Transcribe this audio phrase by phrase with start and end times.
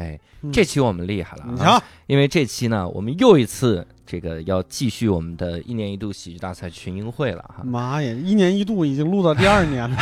[0.00, 0.50] 哎，嗯。
[0.52, 9.98] 这期我们厉害了、啊，因为这期呢，我们又一次这个要继续我们的一年一度喜剧大赛群英会了哈，妈呀，一年一度已经录到第二年了，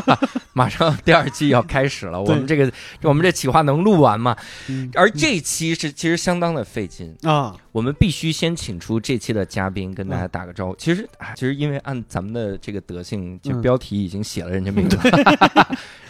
[0.52, 2.70] 马上第二季要开始了，我们这个
[3.02, 4.36] 我们这企划能录完吗？
[4.68, 4.90] 嗯。
[4.94, 10.76] 而这期是其实相当的费劲，啊，我们必须先请出这期的嘉宾跟大家打个招呼。
[10.76, 13.62] 其实，啊其实因为按咱们的这个德性，就嗯。
[13.62, 14.96] 标题已经写了人家名字，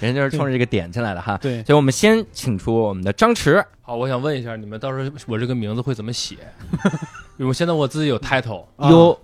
[0.00, 1.38] 人家是冲着这个点进来的哈。
[1.40, 6.36] 对，所以我们先请出我们的张弛，好，我想问一下，你们到时候我这个名字会怎么写？
[7.36, 9.18] 因为我现在我自己有 title，啊哟，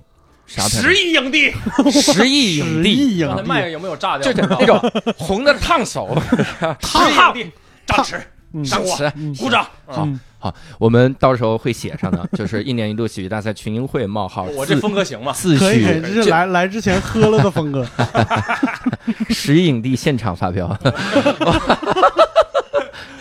[0.47, 1.53] 啥牌十亿影帝，
[1.91, 4.33] 十亿影十帝，亿影帝麦有没有炸掉？
[4.33, 4.79] 这这那种
[5.17, 6.17] 红的烫手，
[6.81, 7.51] 十亿影帝，
[7.87, 8.21] 张弛，
[8.53, 9.13] 嗯张弛。
[9.17, 9.65] 嗯鼓掌。
[9.87, 15.33] 好嗯好，我们到时候会写上的，就是一年一度喜剧大赛群英会冒号我这风格行吗？
[15.33, 17.83] 自可以，可以，这是来来之前喝了的风格，
[19.31, 20.69] 十一影帝现场发飙，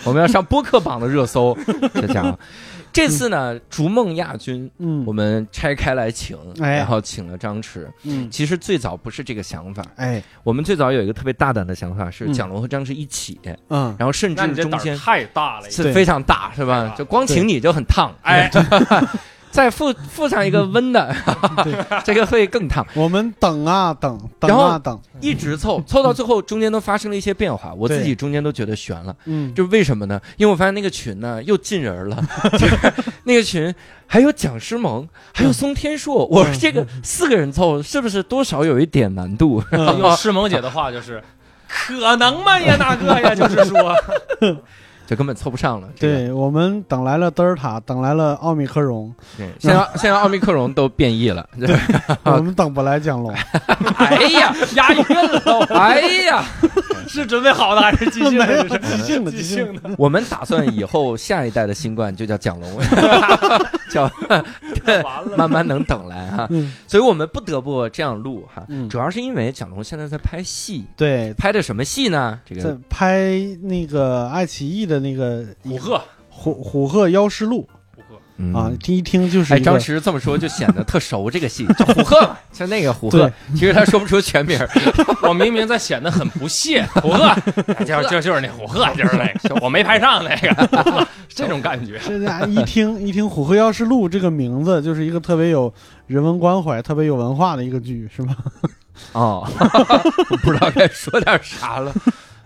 [0.04, 1.56] 我们要上播客榜的热搜，
[1.94, 2.38] 这家伙。
[2.92, 7.84] 这次呢，逐梦亚军，嗯我们拆开来请，哎然后请了张弛。
[8.04, 16.94] 嗯，其实最早不是这个想法，哎，我们最早有一个特别大胆的想法，是嗯蒋龙和张弛一起，嗯，然后甚至中间太大了，对是非常大，是吧？
[16.96, 18.48] 就光请你就很烫，哎，
[19.54, 21.14] 再附附上一个温的，
[22.04, 22.84] 这个会更烫。
[22.92, 29.14] 我们等啊等，等啊等，一直凑凑到最后，中间都发生了一些变化，我自己中间都觉得悬了。
[29.26, 30.20] 嗯，就是为什么呢？
[30.36, 32.20] 因为我发现那个群呢又进人了，
[32.58, 32.76] 就 是
[33.22, 33.72] 那个群
[34.08, 39.62] 还有蒋诗萌，还有松天硕，我说这个四个人凑是不是多少有一点难度？
[39.70, 41.22] 嗯用诗萌姐的话就是，
[41.68, 43.94] 可能吗呀，大哥呀，就是说，
[45.06, 45.88] 就根本凑不上了。
[45.98, 51.48] 对我们等来了德尔塔，等来了奥密克戎，对，现在现在奥密克戎都变异了。
[51.58, 51.76] 对
[52.24, 53.32] 我们等不来降龙，
[53.96, 56.44] 哎呀，押韵了， 哎呀，
[57.06, 58.68] 是准备好的还是即兴的？
[58.78, 62.80] 即兴的，即即兴的，我们打算以后下一代的新冠就叫蒋龙，
[63.90, 66.46] 叫完了，慢慢能等来哈。
[66.50, 72.38] 嗯所以我们不得不这样录哈，嗯主要是因为蒋龙现在在拍戏，对，拍的什么戏呢？
[72.44, 73.32] 这在个拍
[73.62, 77.68] 那个爱奇艺的那个虎鹤，虎虎鹤妖师录，
[78.36, 84.58] 嗯啊，第一听就是哎，张弛这么说就显得特熟这个戏，叫虎鹤嘛，像那个虎鹤，其实他说不出全名，
[85.22, 87.34] 我明明在显得很不屑，虎鹤，
[87.84, 92.00] 就就就是那虎鹤，就是那个，我没拍上那个，这种感觉。
[92.04, 95.72] 这家一听一听《虎鹤妖师录》这个名字，就是一个特别有
[96.06, 98.36] 人文关怀、特别有文化的一个剧，是吧？
[99.12, 99.46] 哦，
[100.30, 101.92] 我 不知道该说点啥了。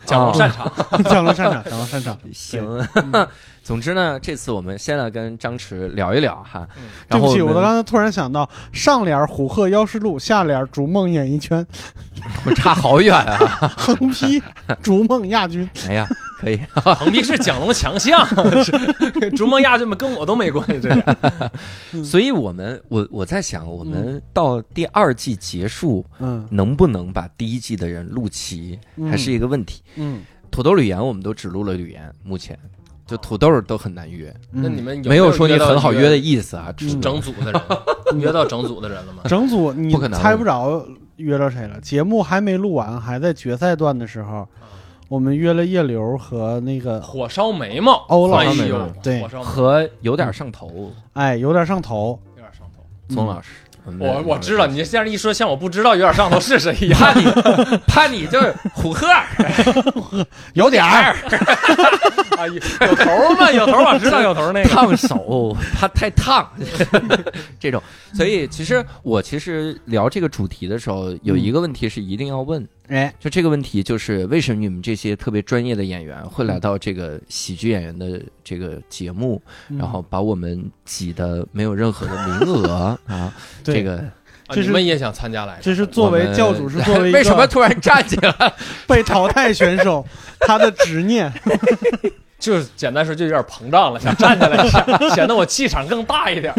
[0.08, 0.72] 蒋龙擅长，
[1.04, 2.18] 降龙擅长，降龙擅长。
[2.32, 3.28] 行，嗯
[3.62, 6.84] 总之呢，这次我们先来跟张弛聊一聊哈嗯。
[7.10, 11.64] 对不起，我刚才突然想到，上联《虎鹤妖师录》，下联《逐梦演艺圈
[12.46, 13.38] 我差好远啊！》，
[13.76, 14.42] 横批
[14.82, 16.08] “逐梦亚军哎呀，
[16.38, 18.24] 可以， 横批是蒋龙强项，
[18.62, 21.50] 是逐梦亚军们跟我都没关系，这个
[22.04, 26.04] 所以我们我我在想，我们到第二季结束，”。
[26.20, 29.82] 嗯能不能把第一季的人录齐，嗯还是一个问题。
[29.96, 32.58] 嗯，土豆吕岩我们都只录了吕岩，目前
[33.06, 36.72] 就土豆都很难约，嗯那你们没有说你很好约的意思啊，
[37.02, 37.62] 整组的人，
[38.20, 39.22] 约到整组的人了吗？
[39.26, 41.80] 整组你不可能猜不着约着谁了。
[41.80, 44.48] 节目还没录完，还在决赛段的时候，
[45.08, 52.20] 我们约了叶流和那个火烧眉毛，欧老哎师呦，对火烧眉毛和有点上头，哎有点上头。
[52.36, 53.14] 有点上头。
[53.14, 53.48] 宗老师。
[53.98, 57.00] 我我知道，你这样一说，像我不知道有点上头是谁一样。
[57.00, 57.24] 怕你
[57.86, 59.06] 怕你就是虎鹤，
[60.52, 61.16] 有点儿，
[62.36, 62.54] 啊，有
[62.86, 63.50] 有头吗？
[63.50, 64.68] 有头，我知道有头那个。
[64.68, 66.46] 烫手，怕太烫，
[67.58, 67.82] 这种。
[68.12, 83.32] 所以其实我其实聊这个主题的时候，有一个问题是一定要问，哎，就这个问题就是为什么你们这些特别专业的演员会来到这个喜剧演员的这个节目，嗯然后把我们挤得没有任何的名额啊？
[83.62, 84.10] 这个啊
[84.48, 85.58] 这是你们也想参加来？
[85.60, 88.52] 这是作为教主，是作为 为什么突然站起来？
[88.88, 90.04] 被淘汰选手，
[90.40, 91.30] 他的执念。
[92.38, 96.54] 就是简单说，就有点膨胀了，想站起来一下，显得我气场更大一点。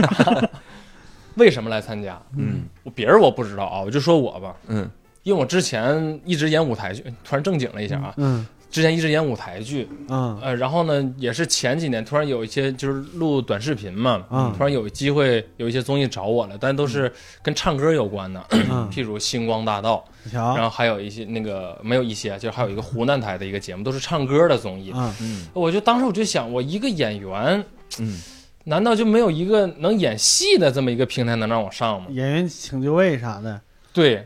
[1.35, 2.21] 为什么来参加？
[2.37, 4.89] 嗯我别人我不知道啊，我就说我吧，嗯
[5.29, 10.39] 因为我之前一直演舞台剧，突然正经了一下啊，嗯之前一直演舞台剧，嗯。
[10.41, 14.51] 呃，然后呢，也是前几年突然有一些就是录短视频嘛，嗯。
[14.57, 17.11] 突然有机会有一些综艺找我了，但都是
[17.43, 20.03] 跟唱歌有关的，嗯， 譬如《星光大道》，
[20.33, 24.91] 然，后还有一些那个没有一些，就是还有一个湖南台的一个节目，都是唱歌的综艺。
[24.95, 25.13] 嗯。
[25.21, 25.47] 嗯。
[25.53, 27.63] 我就当时我就想，我一个演员，
[27.99, 28.19] 嗯，
[28.65, 32.07] 难道就没有一个能演戏的这么一个平台能让我上吗？
[32.09, 33.59] 演员请就位啥的，
[33.91, 34.23] 对，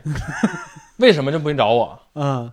[0.98, 2.00] 为什么就不找我？
[2.14, 2.50] 嗯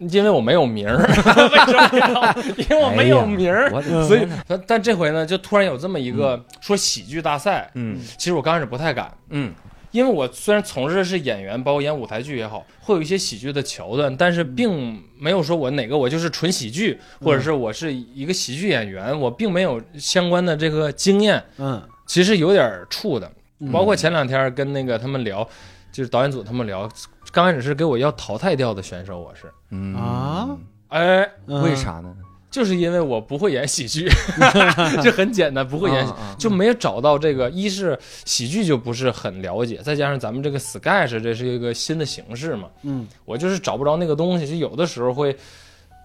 [0.00, 0.98] 因为我没有名儿。
[0.98, 2.36] 为什么呀？
[2.58, 3.70] 因为我没有名儿。
[4.06, 9.50] 所以，但但这回呢，就突然有这么一个说喜剧大赛，嗯其实我刚开始不太敢，嗯
[9.90, 23.26] 因为我虽然从事的是演员，包括演舞台剧也好，会有一些喜剧的桥段，但是并没有说我哪个我就是纯喜剧，或者是我是一个喜剧演员，我并没有相关的这个经验，嗯，其实有点怵的。
[23.60, 25.48] 嗯包括前两天跟那个他们聊，
[25.90, 26.86] 就是导演组他们聊，
[27.32, 30.56] 刚开始是给我要淘汰掉的选手，我是，嗯啊
[30.88, 31.74] 哎，嗯为？
[31.76, 32.14] 啥呢？
[32.50, 34.08] 就是因为我不会演喜剧，
[35.02, 36.12] 这很简单，不会演喜。
[36.12, 45.36] 啊啊就没有找到这个，一是喜剧就不是很了解，再加上咱们这个 sketch 这是一个新的形式嘛，嗯我就是找不着那个东西，就有的时候会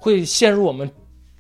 [0.02, 0.92] 会陷入我们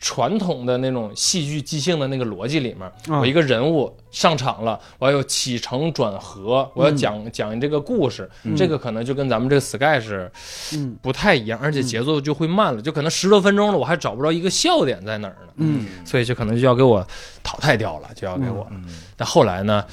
[0.03, 2.81] 传统的那种戏剧即兴的那个逻辑里面。
[3.07, 3.21] 啊。
[3.21, 8.53] 我一个人物上场了，我要有起承转合，我要嗯讲、讲这个故事，嗯。
[8.53, 10.29] 这个可能就跟咱们这个 sketch
[10.73, 10.97] 嗯。
[11.01, 15.85] 不太一样，而且节奏就会慢了，就可能十多分钟了，我还找不着一个笑点在哪儿呢，嗯。
[16.05, 17.07] 所以就可能就要给我
[17.41, 18.67] 淘汰掉了，就要给我。
[18.71, 18.83] 嗯。
[19.15, 19.85] 但后来呢，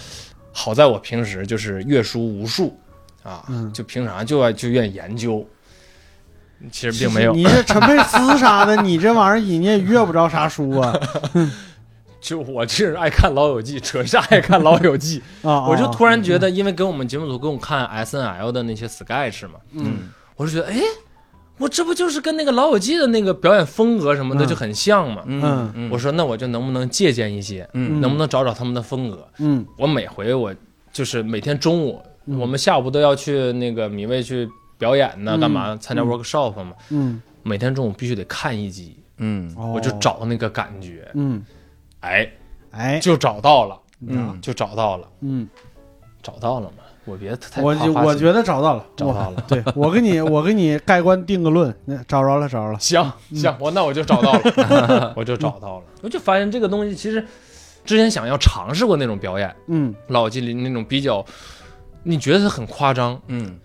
[0.51, 2.77] 好在我平时就是阅书无数
[3.23, 3.73] 啊，嗯。
[3.73, 5.47] 就平常就爱就愿意研究。
[6.71, 10.95] 其实并没有，你这陈佩斯啥的，你这玩意儿你也阅不着啥书啊
[12.21, 15.67] 就我就是爱看《老友记》，扯啥爱看《老友记 》啊！
[15.67, 20.79] 我就突然觉得，因为跟我们节目组跟我看 S N L 的那些 sketch 嘛，嗯我就觉得，哎，
[21.57, 25.23] 我这不就是跟那个《老友记》的那个表演风格什么的嗯就很像嘛？
[25.25, 29.27] 嗯嗯，我说，那我就能不能借鉴一些，嗯能不能找找他们的风格？
[29.39, 30.55] 嗯我每回我
[30.93, 34.47] 就是每天中午，嗯我们下午都要去那个米味去
[34.81, 36.09] 表演呢，嗯干嘛参加嗯。
[36.09, 36.73] workshop 嘛？
[36.89, 39.53] 嗯，每天中午必须得看一集，嗯。
[39.57, 41.45] 哦我就找那个感觉，嗯。
[42.01, 42.29] 哎，
[42.73, 42.99] 哎。
[42.99, 43.79] 就找到了，
[44.09, 44.37] 嗯。
[44.41, 45.47] 就找到了，嗯，
[46.23, 46.83] 找到了嘛？
[47.07, 47.75] 我别太我
[48.05, 49.45] 我觉得找到了，找到了。
[49.49, 53.01] 对我给你 我给你盖棺定个论，那找着了找着了，行
[53.31, 53.37] 嗯。
[53.37, 57.25] 行，我那我就找到了， 我就找到了，我就发现这个东西其实
[57.85, 59.95] 之前想要尝试过那种表演，嗯。
[60.09, 61.25] 老纪林那种比较，
[62.05, 63.59] 你觉得它很夸张，嗯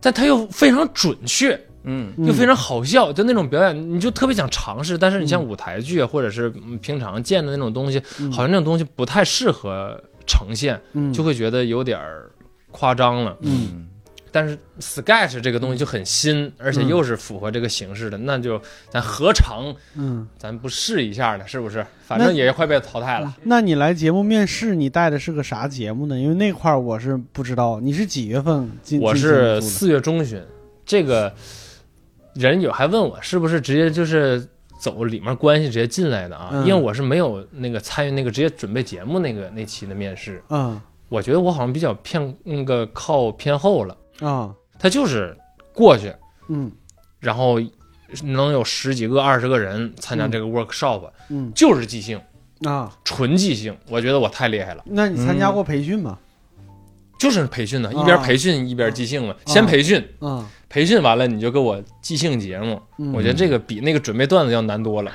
[0.00, 1.54] 但它又非常准确，
[1.84, 4.96] 嗯嗯又非常好笑，就那种表演，你就特别想尝试。
[4.96, 12.30] 但是你像嗯舞台剧啊，或者是嗯平常见的那种东西，嗯好像那种东西不太适合呈现，嗯就会觉得有点儿
[12.70, 13.36] 夸张了。
[13.42, 13.86] 嗯
[14.32, 20.26] 但是 sketch 这个东西就很新，而且嗯又是符合这个形式的，那就咱何尝嗯。
[20.38, 21.46] 咱不试一下呢？
[21.46, 21.84] 是不是？
[22.04, 23.36] 反正也快被淘汰了。
[23.44, 26.18] 那你来节目面试，你带的是个啥节目呢？
[26.18, 27.80] 因为那块儿我是不知道。
[27.80, 29.00] 你是几月份进？
[29.00, 30.42] 我是四月中旬，
[30.84, 31.32] 这个
[32.34, 34.44] 人有还问我是不是直接就是
[34.80, 36.50] 走里面关系直接进来的啊？
[36.52, 43.96] 嗯因为我是没有那个参与那个直接准备节目那个那期的面试，嗯我觉得我好像比较偏那个靠偏后了。
[44.20, 44.54] 啊。
[44.78, 45.36] 他就是
[45.72, 46.14] 过去，
[46.48, 46.70] 嗯。
[47.18, 47.60] 然后
[48.22, 51.52] 能有十几个、二十个人参加这个 workshop，、嗯。
[51.54, 52.20] 就是即兴，
[52.64, 53.76] 啊，纯即兴。
[53.88, 56.18] 我觉得我太厉害了，那你参加过培训吗？
[57.18, 57.92] 就是培训的，啊。
[58.00, 59.34] 一边培训一边即兴嘛。
[59.46, 62.80] 先培训，嗯培训完了你就给我即兴节目。
[62.96, 65.12] 嗯，我觉得这个比那个准备段子要难多了，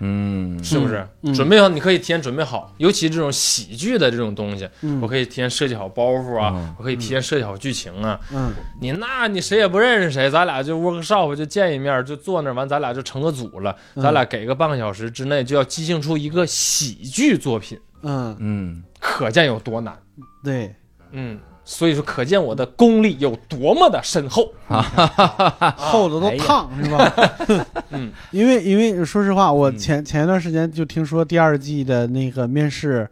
[0.00, 0.62] 嗯。
[0.62, 1.06] 是不是？
[1.22, 1.32] 嗯。
[1.34, 5.00] 准备好，你可以提前准备好，尤其这种喜剧的这种东西，嗯。
[5.00, 6.74] 我可以提前设计好包袱啊，嗯。
[6.78, 8.18] 我可以提前设计好剧情啊。
[8.32, 8.52] 嗯。
[8.80, 14.02] 你那你谁也不认识谁，咱俩就 workshop 就见一面，就坐那儿完，咱俩就成个组了，嗯。
[14.02, 18.82] 咱俩给个半个小时之内就要即兴出一个喜剧作品，嗯，嗯。
[19.00, 19.96] 可见有多难。
[20.42, 20.74] 对，
[21.12, 21.38] 嗯，
[21.70, 24.80] 所以说可见我的功力有多么的深厚啊。
[25.76, 27.12] 厚的都烫是吧？
[27.90, 33.06] 嗯，因为因为说实话，我嗯前前一段时间就听说第二季的那个面试，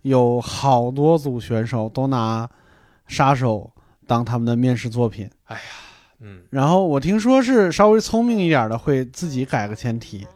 [0.00, 2.48] 有好多组选手都拿
[3.06, 3.70] 杀手
[4.06, 5.28] 当他们的面试作品。
[5.44, 5.62] 哎呀
[6.20, 10.26] 嗯，然后我听说是稍微聪明一点的会自己改个前提，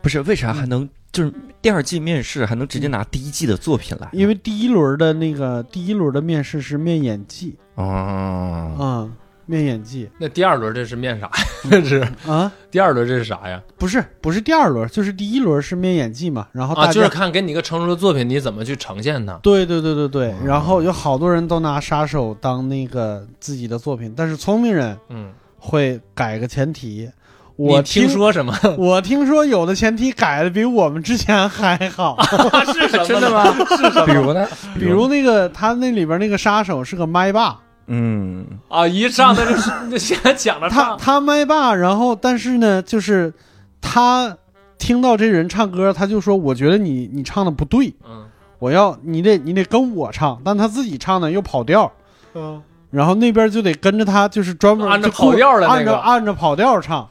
[0.00, 1.32] 不是为啥还能就是
[1.66, 4.08] 第二季面试还能直接拿第一季的作品来？
[4.12, 9.12] 因为第一轮的那个第一轮的面试是面演技，哦，嗯，
[9.46, 11.32] 面演技那第二轮这是面啥呀？
[11.68, 13.60] 这 是啊，第二轮这是啥呀？
[13.76, 19.32] 不是不是第二轮，就是第一轮是面演技嘛，然后大啊，家、就是看给你一个成熟的作品，你怎么去呈现它。
[19.42, 27.10] 对对对对对哦，然后有好多人都拿杀手当那个自己的作品，但是聪明人嗯会改个前提。
[27.56, 28.52] 我听说什么？
[28.76, 32.16] 我听说有的前提改的比我们之前还好，
[32.72, 33.04] 是什么？
[33.08, 33.30] 真的？
[33.30, 33.44] 吗？
[33.70, 34.06] 是什么？
[34.06, 34.46] 比如呢？
[34.78, 43.32] 比如那个他那里边那个杀手是个麦霸，嗯啊，一上来就是那现在讲着唱，他他麦霸，然后但是呢，就是
[43.80, 44.36] 他
[44.78, 48.24] 听到这人唱歌，他就说我觉得你你唱的不对，嗯
[48.58, 51.90] 我要你得你得跟我唱，但他自己唱呢又跑调，
[52.34, 57.08] 嗯，然后那边就得跟着他，就是专门按着跑调的那按照按着跑调唱。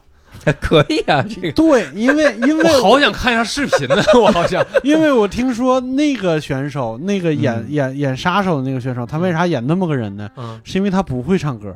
[0.62, 4.66] 可以啊，这个对，因为 因为我好想看一下视频呢， 我好想。
[4.84, 10.30] 因为我听说那个选手，那个演、嗯演演杀手的那个选手，他为啥演那么个人呢？
[10.38, 11.76] 嗯，是因为他不会唱歌，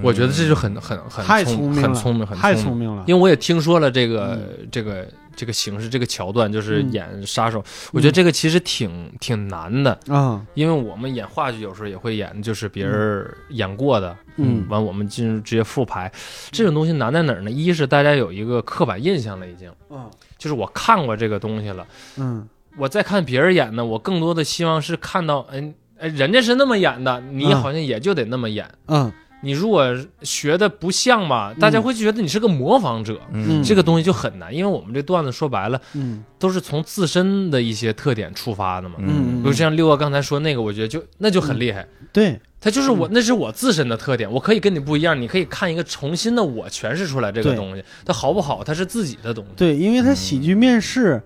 [0.00, 3.02] 我觉得这就很很很太聪聪明了很聪明，很太聪聪明了。
[3.06, 4.38] 因为我也听说了这个、
[4.70, 5.06] 这个
[5.38, 6.92] 这个形式，这个桥段，就是嗯。
[6.92, 7.64] 演杀手。
[7.92, 14.66] 我觉得这个其实挺挺难的，啊，因为我们演话剧有时候也会演，就是别人演过的，嗯。
[14.68, 16.10] 完我们进入直接复排。
[16.50, 17.50] 这种东西难在哪儿呢？
[17.50, 22.48] 一是大家有一个刻板印象了，已经，嗯就是我看过这个东西了，嗯。
[22.76, 28.68] 我再看别人演的，我更多的希望是看到，哎哎，人家是那么演的，你嗯好像也就得那么演。
[28.86, 29.84] 嗯你如果
[30.22, 33.62] 学的不像嘛，大家会觉得你是个模仿者，嗯。
[33.62, 34.54] 这个东西就很难。
[34.54, 36.24] 因为我们这段子说白了嗯。
[36.38, 38.96] 都是从自身的一些特点出发的嘛。
[38.98, 49.50] 嗯，比如像六哥刚才说那个，我觉得就那就很厉害，对，他就是我，那是我自身的特点，我可以跟你不一样，你可以看一个重新的我诠释出来这个东西，它好不好，它是自己的东西。
[49.56, 51.20] 对，因为他喜剧面试，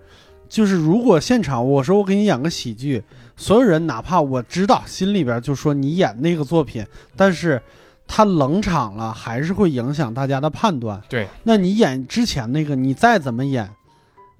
[0.49, 3.03] 就是如果现场我说我给你演个喜剧，
[3.37, 6.83] 所有人哪怕我知道心里边就说你演那个作品，
[7.15, 7.61] 但是
[8.07, 11.01] 他冷场了，还是会影响大家的判断。
[11.09, 13.69] 对，那你演之前那个，你再怎么演，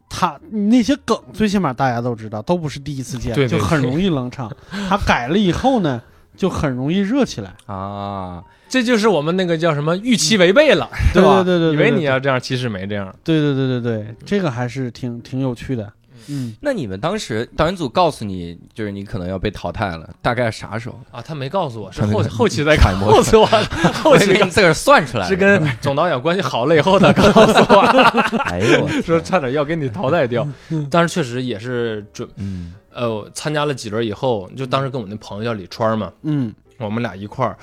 [0.09, 4.51] 他那些梗最起码大家都知道，都不是第一次见，对对就很容易冷场。
[4.89, 6.01] 他改了以后呢，
[6.35, 7.53] 就很容易热起来。
[7.65, 11.43] 啊，这就是我们那个叫什么预期违背了，对吧？
[11.43, 13.13] 对对对对以为你要这样，其实没这样。
[13.23, 15.91] 对对对对对，这个还是挺挺有趣的。
[16.27, 20.99] 嗯，那你们当时导演组告诉你，就是你可能要被淘汰了，大概啥时候？
[21.11, 23.45] 啊，他没告诉我，是后后期再揣摩告诉我，
[24.03, 27.81] 后期以为你自个儿算出来， 是跟总导演关系好了以后，他告诉我，
[28.45, 30.47] 哎呦说差点要给你淘汰掉。
[30.89, 32.73] 但是确实也是准，嗯。
[32.95, 36.53] 呃，参加了几轮以后，就当时跟我那朋友叫李川嘛，嗯。
[36.79, 37.57] 我们俩一块儿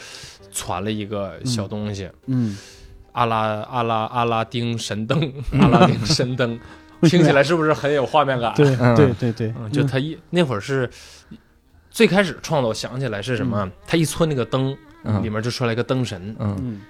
[0.52, 2.56] 传了一个小东西，嗯，
[3.12, 6.58] 阿拉阿拉阿拉丁神灯，阿拉丁神灯，
[7.08, 7.42] 听起来。
[7.42, 8.52] 是不是很有画面感？
[8.54, 8.94] 对嗯。
[8.94, 10.88] 对对对，嗯，就他一那会儿是
[11.90, 13.68] 最开始创作，我想起来是什么？
[13.86, 15.22] 他一搓那个灯，嗯。
[15.22, 16.36] 里面就出来一个灯神。
[16.38, 16.56] 嗯。
[16.60, 16.80] 嗯。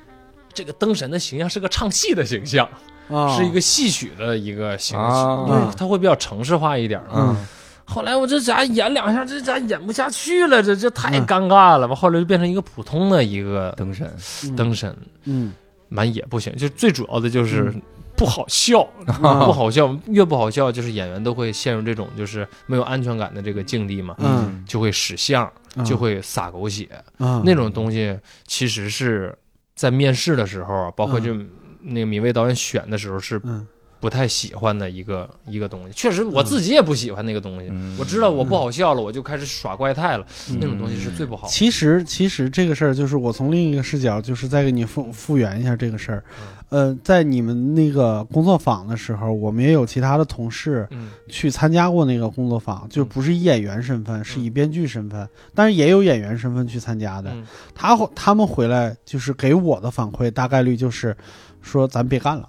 [0.53, 2.69] 这个灯神的形象是个唱戏的形象，
[3.09, 5.47] 啊，是一个戏曲的一个形象，啊。
[5.49, 7.37] 因为他会比较城市化一点啊。
[7.37, 7.47] 嗯。
[7.85, 10.63] 后来我这咋演两下，这咋演不下去了？
[10.63, 11.27] 这这太嗯。
[11.27, 11.95] 尴尬了吧？
[11.95, 14.09] 后来就变成一个普通的一个灯神，
[14.45, 15.53] 嗯灯神，嗯。
[15.91, 16.55] 完也不行。
[16.57, 17.75] 就最主要的就是
[18.21, 24.63] 不好笑，啊 不好笑，越不好笑，就是演员都会陷入这种就是没有安全感的这个境地嘛，嗯。
[24.69, 25.85] 就会使相，嗯。
[25.85, 26.87] 就会撒狗血，
[27.17, 28.15] 啊那种东西
[28.47, 29.35] 其实是
[29.75, 31.35] 在面试的时候啊，包括就
[31.81, 33.67] 那个米未导演选的时候是嗯
[34.01, 35.93] 不太喜欢的一个一个东西。
[35.93, 41.53] 确实我自己也不喜欢那个东西，嗯我知道我不好笑了，我就开始耍怪态了，嗯那种东西是最不好的。
[41.53, 46.25] 其实，其实这个事儿就是我从另一个视角，就是再给你复复原一下这个事儿。
[46.71, 57.31] 呃，在你们那个工作坊的时候，我们也有其他的同事嗯去参加过那个工作坊，就不是以演员身份，是以编剧身份，但是也有演员身份去参加的。
[57.33, 61.17] 嗯他他们回来就是给我的反馈，大概率就是
[61.61, 62.49] 说咱别干了。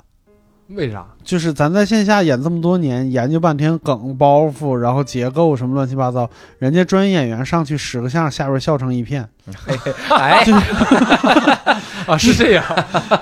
[0.76, 1.06] 为啥？
[1.24, 9.28] 就是咱在线下演这么多年，研究半天梗包袱，然后结构什么乱七八糟，人家专业演员上去使个相，下边笑成一片，
[10.10, 10.44] 哎，
[12.08, 12.64] 啊，是这样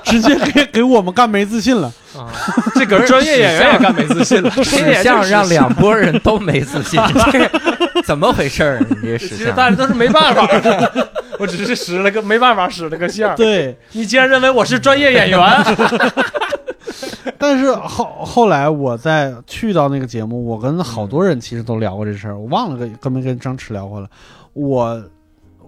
[0.03, 1.91] 直接给给我们干没自信了。
[2.17, 2.25] 啊，
[2.73, 6.99] 这个专业演员也干没自信了，史相让两拨人都没自信，
[7.31, 8.79] 这怎么回事儿？
[9.01, 13.35] 你这实大家都是没办法的，我只是使了个没办法使了个相。
[13.35, 15.39] 对，你竟然认为我是专业演员，
[17.37, 24.09] 但是后后来我在去到那个节目，我跟好多人其实都聊过这事儿，我忘了跟跟没跟张弛聊过了。
[24.53, 25.03] 我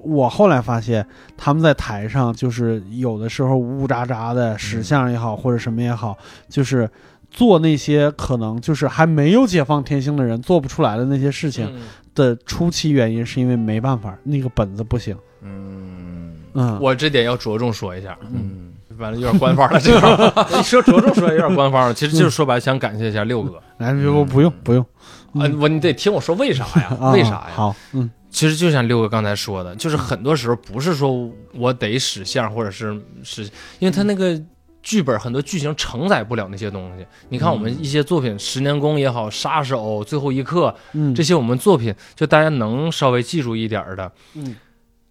[0.04, 1.06] 我后来发现
[1.38, 6.18] 他们在台上就是有的时候呜呜喳喳的使相也好，或者什么也好，
[6.50, 6.90] 就是
[7.30, 11.82] 做那些可能就是还没有解放天性的人做不出来的那些事情嗯。
[12.14, 15.16] 的初期原因，是因为没办法，那个本子不行。
[15.42, 16.34] 嗯。
[16.54, 18.71] 嗯，我这点要着重说一下，嗯
[19.02, 24.86] 完了有点官方了，这个你 说着重说有点官方了，其实就是说白了想感谢一下六哥来不不用不用
[25.34, 26.98] 啊，我你得听我说为啥呀？
[27.02, 27.48] 啊，为啥呀？
[27.54, 33.44] 好，嗯其实就像六哥刚才说的，就是很多时候不是说我得使相或者是使，
[33.80, 34.42] 因为他那个
[34.82, 37.06] 剧本很多剧情承载不了那些东西。
[37.28, 44.56] 你看我们一些作品，《十年功》也好，《杀手》《最后一刻》嗯，这些我们作品，就大家能稍微记住一点的，嗯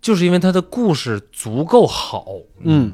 [0.00, 2.24] 就是因为它的故事足够好。
[2.60, 2.92] 嗯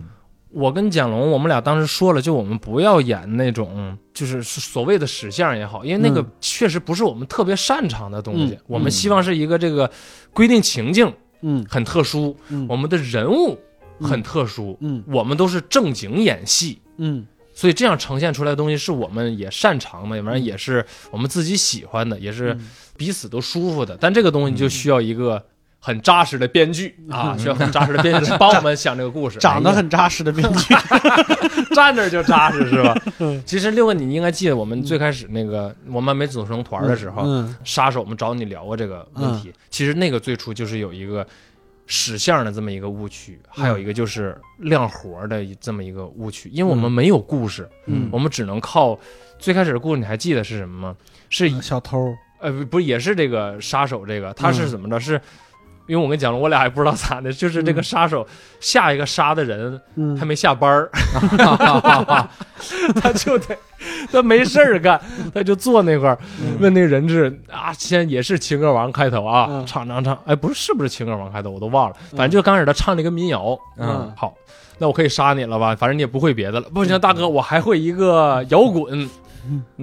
[0.57, 6.33] 我跟蒋龙，我们俩当时说了，就我们不要演那种就是所谓的史相也好，因为那个嗯。
[6.41, 8.55] 确实不是我们特别擅长的东西。
[8.55, 9.91] 嗯我们希望是一个这个
[10.33, 11.63] 规定情境嗯。
[11.69, 13.59] 很特殊，嗯，我们的人物
[14.01, 15.05] 很特殊，嗯。
[15.09, 16.81] 我们都是正经演戏。
[16.97, 17.27] 嗯。
[17.53, 22.71] 所以这样呈现出来的东西是我们也擅长的，反正也是我们自己喜欢的，也是嗯。
[22.97, 23.95] 彼此都舒服的。
[24.01, 25.45] 但这个东西就需要一个
[25.79, 29.39] 很扎实的编剧啊，需要很扎实的编剧 帮我们想这个故事。
[29.39, 30.75] 长得很扎实的编剧，
[31.75, 33.41] 站那儿就扎实是吧嗯？
[33.47, 39.53] 其实六哥，你应该记得我们最开始那个我们还没组成团的时候，嗯杀手我们找你聊过这个问题。
[39.71, 41.27] 其实那个最初就是有一个
[41.87, 48.99] 史相的这么一个误区，还有一个就是亮活的这么一个误区，因为我们没有故事，嗯我们只能靠
[49.39, 50.01] 最开始的故事。
[50.01, 50.97] 你还记得是什么吗？
[51.31, 54.99] 是嗯，小偷，呃不不也是这个杀手这个，他是怎么着？
[54.99, 55.21] 是
[55.87, 58.27] 因为我跟你讲了，我俩也不知道咋的，就是这个杀手
[58.61, 60.17] 下一个杀的人嗯。
[60.17, 60.91] 还没下班儿，
[63.01, 63.57] 他就得
[64.11, 65.01] 他没事儿干，
[65.35, 66.19] 他就坐那块儿
[66.59, 69.67] 问那个人质啊，现在也是情歌王开头啊，嗯。
[69.67, 74.13] 唱唱唱，哎，不是是不是情歌王开头，我都忘了，反正就刚开始他唱了一个民谣，嗯。
[74.17, 74.35] 好，
[74.79, 75.75] 那我可以杀你了吧？
[75.77, 79.09] 反正你也不会别的了，不行，大哥，我还会一个摇滚，嗯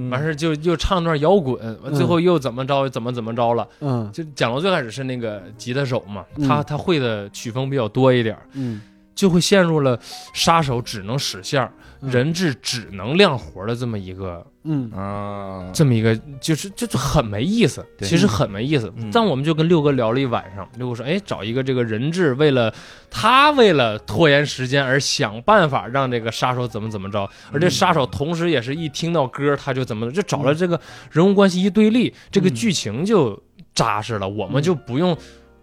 [0.09, 1.57] 完事儿就又唱段摇滚，
[1.93, 3.67] 最后又怎么着，怎么怎么着了。
[3.79, 4.09] 嗯。
[4.11, 6.47] 就蒋龙最开始是那个吉他手嘛，嗯。
[6.47, 8.81] 他他会的曲风比较多一点儿，嗯
[9.15, 9.99] 就会陷入了
[10.33, 14.91] 杀手只能使线儿人质只能亮活的这么一个嗯。
[14.91, 18.91] 啊，这么一个，就是就就很没意思，其实很没意思。
[18.97, 19.09] 嗯。
[19.11, 22.73] 但我们就跟六哥聊了一晚上，六哥说：“哎，找一个这个人质，为了
[23.09, 30.79] 他为了拖延时间而想办法让这个杀手怎么怎么着，而这杀手同时也是一听到歌他就怎么，就找了这个
[31.11, 33.41] 人物关系一对立，这个剧情就
[33.73, 35.17] 扎实了，我们就不用。”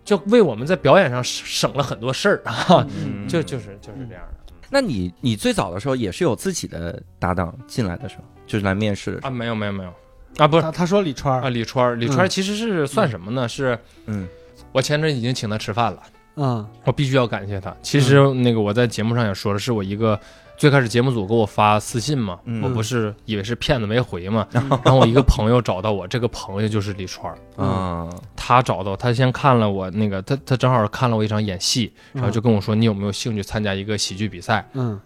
[0.05, 3.29] 就为我们在表演上省了很多事儿啊，嗯。
[3.29, 4.53] 就就是就是这样的。
[4.71, 9.93] 那你你最早的时候也是有自己的搭档进来的时候，就是来面试的时啊，没有没有没有。
[10.37, 10.63] 啊，不是。
[10.63, 13.49] 他他说李川啊，李川，李川其实是算什么呢？
[13.49, 14.29] 是，嗯。
[14.73, 16.03] 我前阵已经请他吃饭了。
[16.37, 16.67] 嗯。
[16.85, 17.75] 我必须要感谢他。
[17.83, 20.19] 其实那个我在节目上也说了，是我一个
[20.61, 22.61] 最开始节目组给我发私信嘛，嗯。
[22.63, 34.69] 我不是以为是骗子没回嘛， 然后我一个朋友找到我，这个朋友就是李川儿，啊，他找到他先看了我那个他他正好看了我一场演戏，然后就跟我说你有没有兴趣参加一个喜剧比赛？
[34.75, 35.01] 嗯。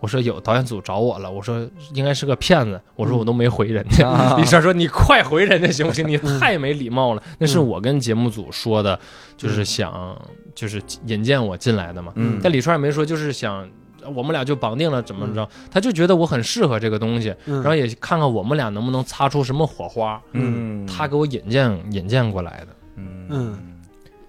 [0.00, 4.06] 我说有，导演组找我了，我说应该是个骗子，我说我都没回人家。
[4.06, 4.36] 啊。
[4.36, 6.06] 李川说：“你快回人家行不行？
[6.06, 9.00] 你太没礼貌了。”那是我跟节目组说的，
[9.38, 10.16] 就是想
[10.54, 12.12] 就是引荐我进来的嘛。
[12.14, 12.38] 嗯。
[12.40, 13.68] 但李川也没说，就是想
[14.14, 20.20] 我们俩就绑定了怎么着，他就觉得我很适合这个东西，嗯，然后也看看我们俩能不能擦出什么火花。
[20.32, 22.68] 嗯，他给我引荐引荐过来的。
[22.96, 23.58] 嗯嗯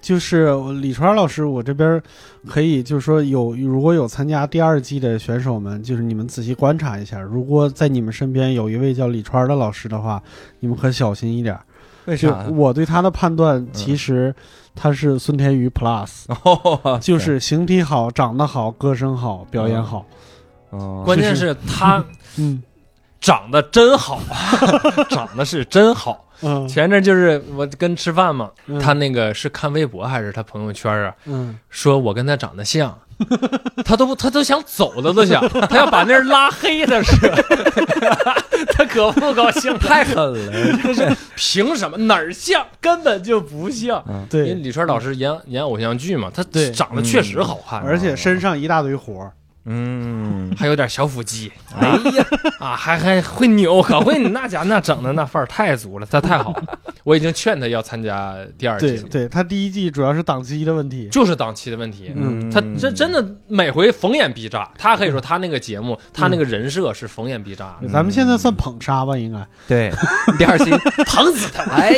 [0.01, 2.01] 就是李川老师，我这边
[2.47, 10.23] 可以就是说有如果有参加第二季的选手们，就是你们仔细观察一下，如果在你们身边有一位叫李川的老师的话，
[10.61, 11.57] 你们可小心一点。
[12.05, 12.47] 就为啥？
[12.55, 14.33] 我对他的判断，其实
[14.75, 20.05] 他是孙天宇 Plus， 哦，就是形体好、长得好、歌声好、表演好。
[20.69, 22.03] 哦关键是他
[22.37, 22.61] 嗯
[23.19, 24.19] 长得真好，
[25.09, 26.25] 长得是真好。
[26.41, 28.79] 嗯，前阵就是我跟吃饭嘛，嗯。
[28.79, 31.13] 他那个是看微博还是他朋友圈啊？
[31.25, 31.57] 嗯。
[31.69, 32.97] 说我跟他长得像，
[33.85, 35.47] 他都不他都想走了，都想。
[35.67, 37.15] 他要把那人拉黑的是，
[38.73, 39.77] 他可不高兴。
[39.79, 41.97] 太狠了，凭什么？
[41.97, 42.65] 哪儿像？
[42.81, 44.03] 根本就不像。
[44.29, 44.47] 对。
[44.47, 49.31] 因为，李川老师演演偶像剧嘛，他长得确实好看，而且身上一大堆活儿。
[49.65, 52.25] 嗯，还有点小腹肌哎呀，
[52.59, 56.79] 啊，还还会扭，可会那家那整的那范儿太足了，他太好了。
[57.03, 61.07] 我已经劝他要参加第二季了，对对，他第一季主要是档期的问题。
[61.09, 62.11] 就是档期的问题。
[62.15, 69.47] 嗯他这真的每回逢眼必炸，他可以说他那个节目，他那个人设是逢眼必炸的，咱们现在算捧杀吧，应该。
[69.67, 69.91] 对，
[70.37, 70.71] 第二季
[71.05, 71.63] 捧死他！
[71.71, 71.91] 哎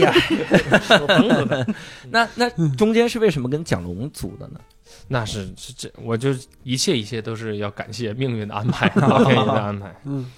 [0.00, 0.12] 呀，
[1.00, 1.74] 我疼死他！
[2.10, 4.60] 那那中间是为什么跟蒋龙组的呢？
[5.08, 6.30] 那是是这，我就
[6.62, 9.94] 一切一切都是要感谢命运的安排， 老天爷的安排。
[10.04, 10.30] 嗯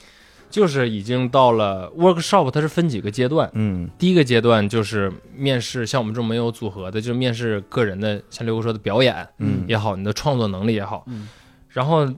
[0.48, 3.50] 就是已经到了 workshop，它是分几个阶段。
[3.52, 11.04] 嗯第一个阶段就是面试，像我们这种没有组合的，就是面试个人的，像刘哥说的表演嗯也好，你的创作能力也好。
[11.08, 11.28] 嗯
[11.68, 12.08] 然后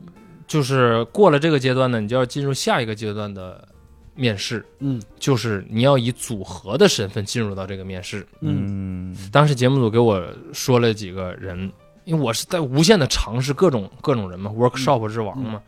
[0.47, 3.67] 就是过了这个阶段呢，你就要进入下一个阶段的
[4.15, 8.25] 面试，嗯就是你要以组合的身份进入到这个面试。
[8.43, 10.23] 嗯嗯当时节目组给我
[10.53, 11.73] 说了几个人，
[12.09, 15.61] 因为我是在无限的尝试各种各种人嘛，workshop 之王嘛。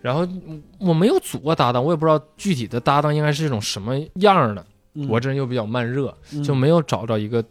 [0.00, 4.64] 然后嗯我没有组过搭档，我也不知道具体的搭档应该是一种什么样的。
[4.94, 7.44] 嗯我这人又比较慢热，嗯就没有找着一个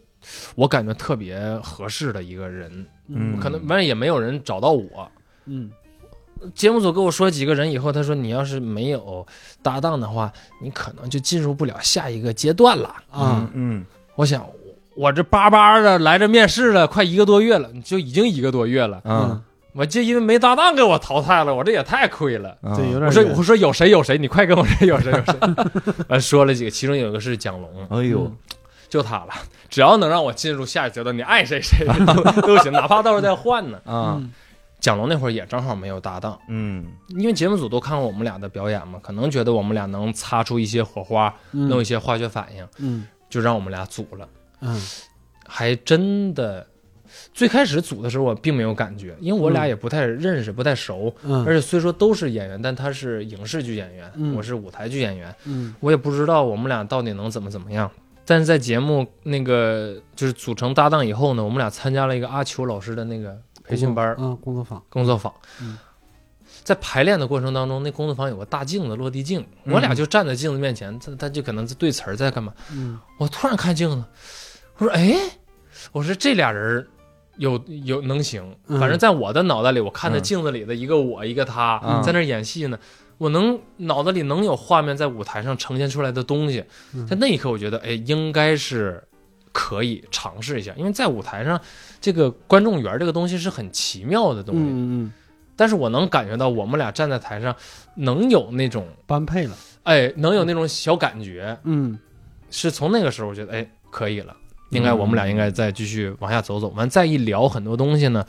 [0.56, 5.08] 我感觉特别合适的一个人，嗯可能反正也没有人找到我。
[5.46, 5.70] 嗯
[6.54, 9.24] 节目组跟我说几个人以后，他说你要是没有
[9.62, 12.94] 搭档的话，你可能就进入不了下一个阶段了。
[13.10, 13.84] 啊嗯
[14.16, 14.46] 我想，
[14.94, 22.56] 我这巴巴的来这面试了，快一个多月了，就已经一个多月了，嗯我就因为没搭档给我淘汰了，我这也太亏了。
[22.62, 25.34] 嗯，对，有点我说我说有谁有谁，你快跟我说有谁有谁。
[26.06, 28.30] 呃，说了几个，其中有一个是蒋龙，哎呦，
[28.88, 29.30] 就他了。
[29.68, 33.78] 只要能让我进入下一阶段，你爱谁谁都都行，哪怕到时候再换呢。
[33.84, 34.30] 啊嗯
[34.80, 36.84] 蒋龙那会儿也正好没有搭档，嗯
[37.16, 44.28] 因为节目组都看过我们俩的表演嘛，可能觉得我们俩能擦出一些火花，嗯弄一些化学反应，嗯就让我们俩组了。
[44.60, 44.80] 嗯。
[45.46, 46.66] 还真的，
[47.32, 49.68] 最开始组的时候我并没有感觉，因为我俩嗯。
[49.68, 51.44] 也不太认识、不太熟，嗯。
[51.44, 54.34] 而且虽说都是演员，但他是影视剧演员，嗯。
[54.34, 55.74] 我是舞台剧演员，嗯。
[55.80, 57.90] 我也不知道我们俩到底能怎么怎么样。
[58.26, 65.32] 但是在节目那个就是组成搭档以后呢，我们俩参加了一个阿秋老师的那个培训班儿嗯，工作坊，工作坊。
[65.60, 65.76] 嗯
[66.64, 72.52] 在排练的过程当中，那工作坊有个大镜子，落地镜，嗯我俩就站在镜子面前，他他就可能在对词儿，在干嘛？
[72.72, 74.02] 嗯我突然看镜子，
[74.78, 75.14] 我说：“哎，
[75.92, 76.86] 我说这俩人儿
[77.36, 78.42] 有有能行。
[78.66, 82.78] 嗯反正在我的脑袋里，我看着嗯镜子里的一个我，一个他，嗯在那儿演戏呢。
[83.16, 89.00] 我能脑子里能有画面在舞台上呈现出来的东西，嗯在那一刻，我觉得，哎，应该是
[89.52, 91.58] 可以尝试一下，因为在舞台上，
[92.00, 94.62] 这个观众缘这个东西是很奇妙的东西。
[94.62, 95.12] 嗯嗯，
[95.56, 97.54] 但是我能感觉到，我们俩站在台上，
[97.96, 101.98] 能有那种，般配了，哎，能有那种小感觉，嗯
[102.50, 104.36] 是从那个时候我觉得，哎，可以了，
[104.70, 106.68] 应该我们俩应该再继续往下走走。
[106.70, 108.24] 完再一聊很多东西呢，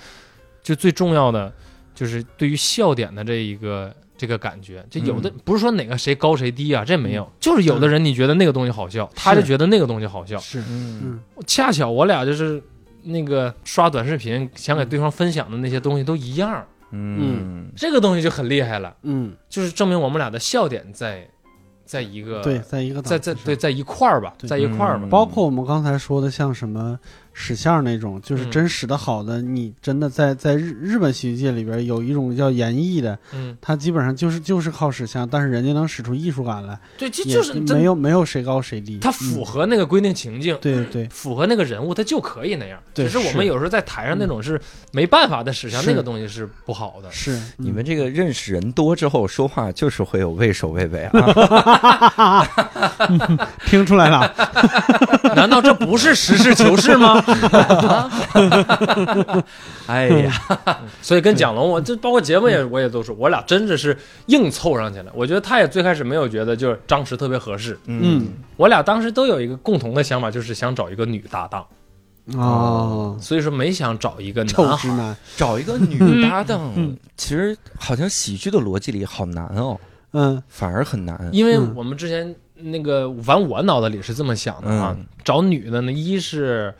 [0.63, 1.51] 就最重要的
[1.93, 10.38] 就是对于笑点的这一个这个感觉，就有的、不是说哪个谁高谁低啊，这没有，就是有的人你觉得那个东西好笑，他就觉得那个东西好笑。
[10.38, 11.19] 是，嗯嗯。
[11.45, 12.61] 恰巧我俩就是
[13.03, 17.71] 那个刷短视频想给对方分享的那些东西都一样，嗯。
[17.75, 21.27] 这个东西就很厉害了，嗯，就是证明我们俩的笑点在
[21.84, 25.01] 在一个对，在一个在在对在一块儿吧，在一块儿吧。
[25.05, 25.10] 嗯。
[25.10, 26.97] 包括我们刚才说的，像什么
[27.37, 28.51] 使相那种，就是嗯。
[28.51, 41.05] 真使的好的，你真的在在日日本喜剧界里边有一种叫演绎的，嗯，他基本上就是就是靠使相，但是人家能使出艺术感来，对，这就是没有没有谁高谁低，他符嗯合那个规定情境，对对。
[41.09, 42.79] 符合那个人物，他就可以那样。
[42.93, 44.59] 对只是我们有时候在台上那种是
[44.93, 47.11] 没办法的使相，那个东西是不好的。
[47.11, 52.47] 是你们这个认识人多之后说话就是会有畏首畏尾啊，
[53.09, 54.33] 嗯 听出来了，
[55.35, 57.21] 难道这不是实事求是吗？
[59.88, 60.31] 哎呀，
[61.01, 65.11] 所以跟蒋龙，我这包括节目也我也都是，我俩真的是硬凑上去了。
[65.15, 68.27] 我觉得他也最开始没有觉得就是张弛特别合适，嗯。
[68.57, 71.65] 我俩当时都有一个共同的想法，就是想找一个女搭档，
[72.33, 74.88] 哦，所以说没想找一个臭男孩。
[74.88, 79.77] 直男，找一个女搭档嗯，其实好像喜剧的逻辑里好难哦，
[80.13, 80.41] 嗯。
[80.47, 81.29] 反而很难。
[81.31, 85.05] 因为嗯我们之前那个，反正我脑子里是这么想的啊，嗯。
[85.23, 86.73] 找女的呢，一是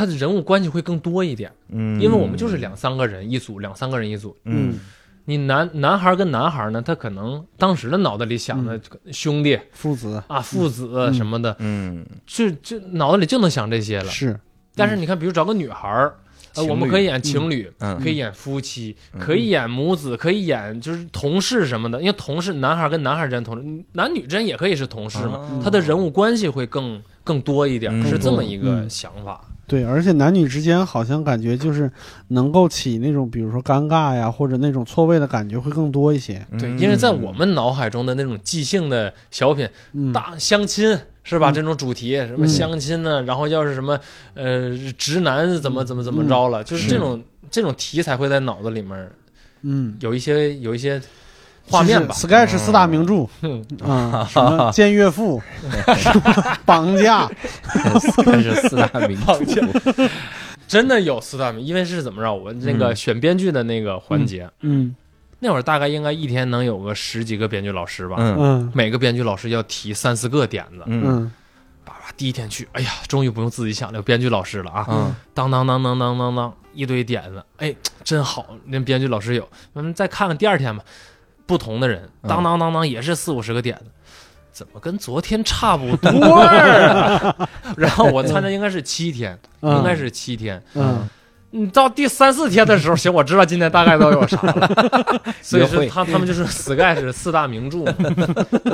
[0.00, 4.34] 她的人物关系会更多一点，嗯，因为我们就是两三个人一组，两三个人一组。
[4.44, 4.80] 嗯。
[5.26, 8.80] 你男男孩跟男孩呢，他可能当时的脑子里想的
[9.12, 10.22] 兄弟父子。
[10.26, 11.12] 啊、父子嗯。
[11.12, 12.06] 什么的，嗯。
[12.26, 14.06] 就就脑子里就能想这些了。
[14.06, 14.40] 是，
[14.74, 16.14] 但是你看，比如找个女孩儿，
[16.54, 18.00] 呃，我们可以演情侣，嗯。
[18.00, 19.20] 可以演夫妻，嗯。
[19.20, 22.00] 可以演母子，可以演就是同事什么的。
[22.00, 25.34] 因为同事，男孩跟男孩之间同事，男女之间也可以是同事嘛。
[25.34, 25.60] 哦。
[25.62, 28.08] 他的人物关系会更更多一点，嗯。
[28.08, 28.88] 是这么一个嗯。
[28.88, 29.44] 想法。
[29.70, 31.88] 对，而且男女之间好像感觉就是
[32.28, 36.44] 能够起那种，比如说尴尬呀，或者那种错位的感觉会更多一些。
[36.58, 41.52] 对，嗯因为在我们脑海中的那种即兴的小品，嗯，大相亲是吧？
[41.52, 43.22] 嗯这种主题什么嗯相亲呢？
[43.22, 43.96] 然后要是什么
[44.34, 49.08] 呃直男怎么怎么怎么着了，就是是这种这种题材会在脑子里面
[49.62, 51.00] 嗯，有一些有一些
[51.70, 52.26] 画面吧就是。
[52.26, 53.26] sketch 四大名著。
[53.42, 53.64] 嗯。
[53.82, 55.40] 啊，什么奸岳父，
[56.64, 57.30] 绑架，
[57.62, 60.10] 开始四大名著，
[60.66, 62.32] 真的有四大名，因为是怎么着？
[62.34, 62.96] 我那个嗯。
[62.96, 64.94] 选编剧的那个环节，嗯。
[65.38, 68.36] 那会儿大概应该一天能有个十几个编剧老师吧，嗯。
[68.38, 68.72] 嗯。
[68.74, 70.82] 每个编剧老师要提三四个点子。
[70.86, 71.02] 嗯。
[71.04, 71.32] 嗯。
[71.82, 74.86] 叭叭，第一天去，哎呀，终于不用自己想了，有编剧老师了啊！
[74.88, 75.14] 嗯。
[75.32, 79.48] 当当当当当当当，一堆点子，哎，真好，那编剧老师有。
[79.74, 80.84] 咱们再看看第二天吧，
[81.50, 82.28] 不同的人，嗯。
[82.28, 83.86] 当当当当，也是四五十个点子，
[84.52, 86.34] 怎么跟昨天差不多？
[86.36, 87.34] 啊？
[87.76, 91.08] 然后我参加应该是七天，嗯，应该是七天，嗯。
[91.52, 95.32] 你到第三四天的时候，行，我知道今天大概都有啥了。
[95.42, 95.84] 所以约会。
[95.84, 97.84] 是他他们就是 Sky 是四大名著，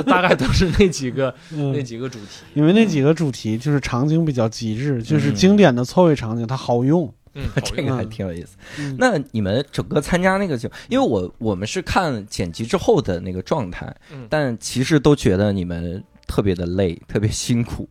[0.03, 2.43] 大概都是那几个那嗯，几个主题。
[2.53, 5.33] 因为那几个主题就是场景比较极致，就是嗯。
[5.33, 7.11] 经典的错位场景，它好用。
[7.37, 8.57] 嗯， 这个还挺有意思。
[8.79, 8.95] 嗯。
[8.99, 14.25] 那你们整个参加那个就，因为我我们是看剪辑之后的那个状态，嗯。
[14.29, 17.87] 但其实都觉得你们特别的累，特别辛苦。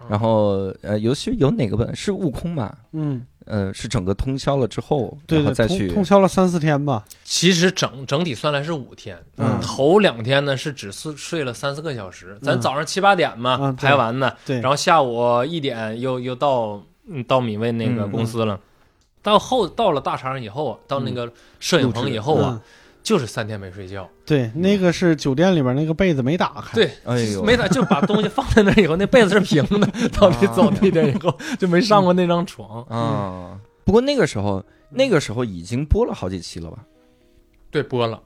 [0.00, 0.06] 嗯。
[0.10, 2.76] 然后呃，尤其有哪个本是悟空吧？
[2.92, 7.04] 嗯，呃，是整个通宵了之后，对对，然后再去通通宵了三四天吧。
[7.22, 9.60] 其实整整体算来是五天，嗯。
[9.62, 18.10] 头两天呢是只睡睡了三四个小时，咱嗯早上七八点嘛、嗯排完呢，对，然后下午一点又又到嗯到米未那个嗯。
[18.10, 18.58] 公司了。
[19.22, 22.60] 到后到了大厂以后啊，到那个摄影棚以后啊，嗯
[23.02, 26.74] 就是三天没睡觉，对，那个是酒店里边那个被子没打开。
[26.74, 29.86] 对，哎呦，没打就把东西放在那儿以后，那被子是平的，
[30.20, 32.82] 到你走那边以后就没上过那张床。
[32.84, 33.58] 啊。
[33.84, 36.84] 不过那个时候，那个时候已经播了好几期了吧？
[37.70, 38.22] 对，播了，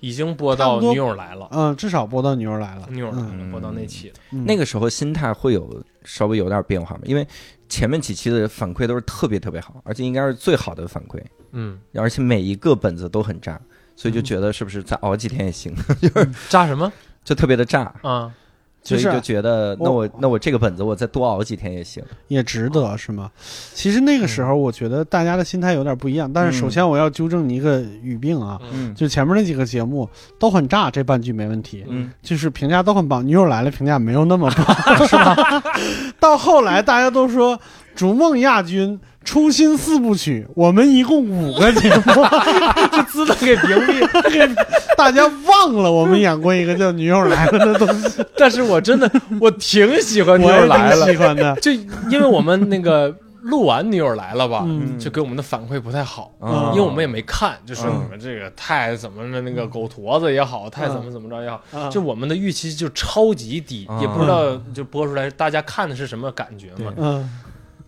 [0.00, 2.88] 已经播到女友来了，嗯，至少播到女友来了。
[2.90, 4.12] 女友来了，嗯播到那期。
[4.30, 7.02] 那个时候心态会有稍微有点变化吗？
[7.04, 7.26] 因为
[7.68, 11.20] 前面几期的反馈都是特别特别好，而且应该是最好的反馈，
[11.52, 13.60] 嗯，而且每一个本子都很炸，
[13.94, 16.90] 所以就觉得是不是再熬几天也行，就是炸什么？
[17.22, 18.22] 就特别的炸，啊？
[18.24, 18.34] 就是
[18.82, 22.02] 所以就觉得那我那我这个本子我再多熬几天也行。
[22.28, 23.30] 也值得是吗？
[23.74, 33.26] 其实那个时候我觉得大家的心态有点不一样，但是首先我要纠正你一个语病啊，嗯就前面那几个节目都很炸，这半句没问题，嗯，就是评价都很棒。
[33.26, 35.36] 女友来了评价没有那么棒，是吧？
[36.18, 37.56] 到后来大家都说
[37.94, 38.92] 《逐梦亚军》
[39.24, 42.12] 《初心四部曲》，我们一共五个节目，
[42.96, 44.54] 就自动给屏蔽，给
[44.96, 48.24] 大家忘了我们演过一个叫《女友来了》的东西。
[48.38, 51.54] 但是我真的我挺喜欢女友来了，喜欢的。
[51.60, 51.70] 就
[52.10, 54.98] 因为我们那个录完女友来了吧，嗯。
[54.98, 56.32] 就给我们的反馈不太好。
[56.40, 58.02] 啊因为我们也没看，就说嗯。
[58.04, 67.22] 你们这个太怎么的那个狗坨子也好，太怎么怎么着也好，啊就我们的预期就超级低，啊也不知道就播出来大家看的是什么感觉嘛。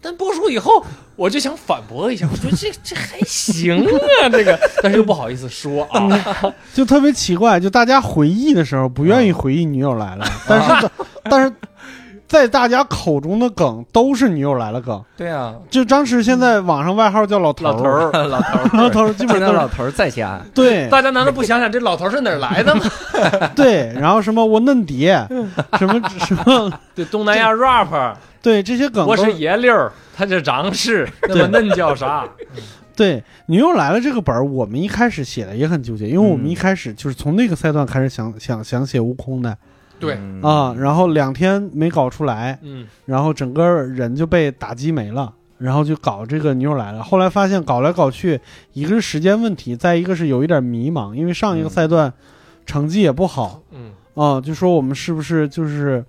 [0.03, 0.85] 嗯，但播出以后，
[1.17, 3.87] 我就想反驳一下，我说这这还行
[4.23, 6.53] 啊，这个，但是又不好意思说啊。
[6.75, 10.91] 就特别奇怪，就大家回忆的时候不愿意回忆女友来了，但是
[11.25, 11.53] 但是
[12.27, 15.03] 在大家口中的梗都是女友来了梗。
[15.19, 22.83] 对啊，就张弛现在网上外号叫老头老头儿，老头儿， 老头儿基本上都是老头儿在家，对大家难道不想想这老头是哪儿来的吗？
[23.55, 25.27] 对，然后什么我嫩碟，
[25.79, 32.29] 什么什么，对，东南亚 rap，对这些梗我是爷溜儿，他是张氏，那么嫩叫啥？
[32.97, 33.23] 对。
[33.47, 39.57] 你又来了这个本儿，我们一开始写的也很纠结，因为我们嗯一开始就是从那个赛段开始想想想写悟空的
[40.01, 47.03] 对，嗯啊，然后两天没搞出来，嗯，然后整个人就被打击没了，然后就搞这个你又来了。
[47.03, 48.41] 后来发现搞来搞去，
[48.73, 52.13] 一个是时间问题，再一个是有一点迷茫，因为上一个嗯赛段
[52.67, 56.05] 成绩也不好嗯，啊、就说我们是不是就是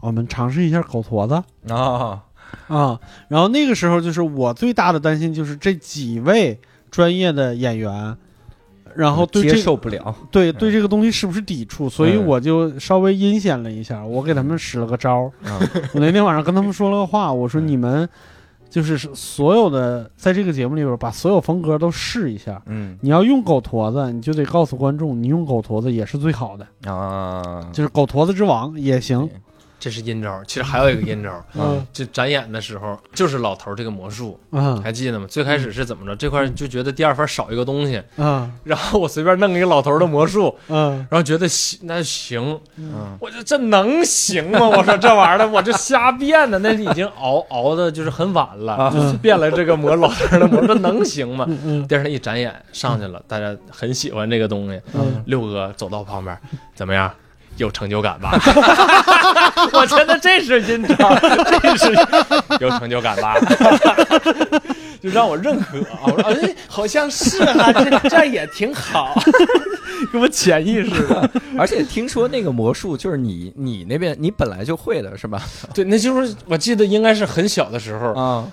[0.00, 2.22] 我们尝试一下狗驼子啊，
[2.68, 3.00] 啊？
[3.28, 6.58] 然后那个时候就是我最大的担心就是这几位
[6.90, 8.16] 专业的演员。
[8.94, 15.60] 然后对接这受不了，对对这个东西是不是抵触，所以嗯我就稍微阴险了一下，我给他们使了个招儿，啊
[15.92, 18.08] 我那天晚上跟他们说了个话，我说嗯你们
[18.68, 22.60] 就是所有的在这个节目里边把所有风格都试一下。
[22.66, 29.28] 嗯你要用狗驼子，你就得告诉观众，你用狗驼子也是最好的，啊，就是狗驼子之王也行。
[29.78, 30.42] 这是阴招。
[30.46, 35.26] 其实还有一个阴招，嗯就展演的时候，就是老头这个魔术，嗯还记得吗？
[35.28, 36.16] 最开始是怎么着？
[36.16, 44.68] 这块就觉得第二番少一个东西，嗯然后我随便弄一个老头的魔术，嗯然后觉得行，那行，嗯我说这能行吗？
[44.68, 51.46] 我说这玩意儿的， 我这瞎变的，那已经熬 熬的就是很晚了，啊就变了这个魔老头儿的魔，这能行吗？
[51.88, 54.80] 第二天一展演上去了，大家很喜欢这个东西。
[54.94, 56.36] 嗯，六哥走到旁边，
[56.74, 57.10] 怎么样？
[57.58, 58.32] 有成就感吧？
[59.72, 61.14] 我觉得这是阴招，
[61.60, 61.92] 这是
[62.60, 63.36] 有成就感吧？
[65.00, 66.00] 就让我认可啊！
[66.06, 69.14] 我说哎，好像是啊，这这样也挺好，
[70.12, 71.30] 跟我潜意识的。
[71.56, 75.40] 而且听说那个魔术就是你你那边你本来就会的是吧？
[75.72, 78.44] 对，那就是我记得应该是很小的时候，啊，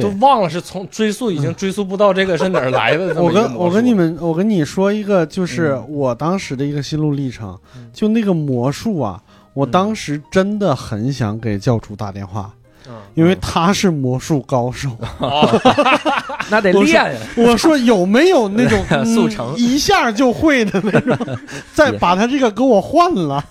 [0.00, 0.08] 都。
[0.20, 3.30] 忘了是从追溯已经追溯不到这个是哪儿来的我。
[3.30, 9.20] 跟我跟你们，我跟你说一个，就是嗯我当时的一个心路历程嗯，就那个魔术啊，
[9.54, 12.50] 我嗯当时真的很想给教主打电话，
[12.88, 14.90] 嗯，因为他是魔术高手。
[15.18, 15.60] 哦，
[16.50, 17.20] 那得练呀。
[17.36, 21.38] 我说有没有那种嗯 速成一下就会的那种，
[21.74, 23.42] 再把他这个给我换了。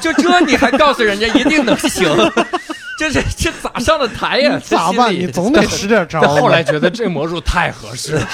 [0.00, 2.06] 就这你还告诉人家一定能行？
[2.98, 4.60] 这这这这咋上的台呀？
[4.64, 5.12] 咋办？
[5.12, 8.24] 你总得使点招后来觉得这魔术太合适了，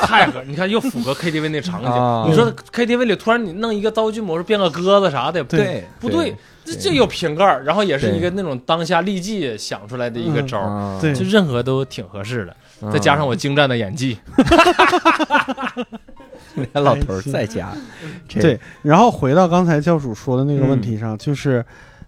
[0.00, 1.90] 太合，你看又符合 KTV 那场景。
[1.90, 6.34] 啊你说 KTV 里突然你弄一个道具魔术，变个鸽子啥的，对不对？
[6.64, 12.56] 这这有瓶盖，然后也是一个那种当下立即想出来的一个招对就任何都挺合适的。
[12.92, 14.16] 再加上我精湛的演技，
[16.72, 17.72] 那老头在家，
[18.28, 21.64] 对，然后回到刚才教主说的那个问题上，就是，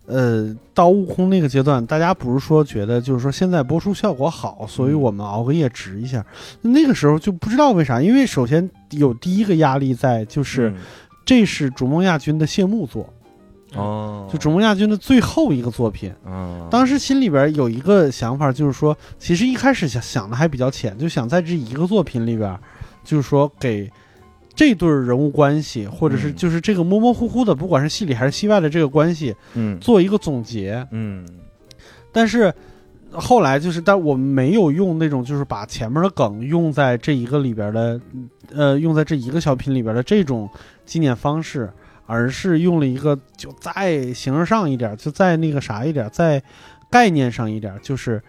[0.07, 6.25] 呃，到悟空那个阶段，大家不是说觉得就是说现在播出效果好，所以我们熬个夜值一下。
[6.63, 10.77] 那个时候就不知道为啥，因为首先有第一个压力在，就是、嗯
[11.27, 13.09] 这是逐梦亚军的谢幕作，
[13.75, 16.13] 哦，就逐梦亚军的最后一个作品。
[16.27, 22.55] 嗯，当时心里边有一个想法，就是说，其实一开始想想的还比较浅，就想在这一个作品里边，
[23.03, 23.91] 就是说给
[24.55, 30.87] 这对人物关系，或者是嗯就是这个模模糊糊的，不管是戏里还是戏外的这个关系，嗯做一个总结。
[30.93, 31.27] 嗯
[32.13, 32.55] 但是
[33.11, 38.01] 后来就是，但我们没有用那种就是把前面的梗用在这一个里边的，
[38.55, 40.49] 呃，用在这一个小品里边的这种
[40.87, 41.69] 纪念方式，
[42.07, 46.41] 而是用了一个就再形式上一点，就再那个啥一点，再
[46.91, 48.23] 概念上一点，就是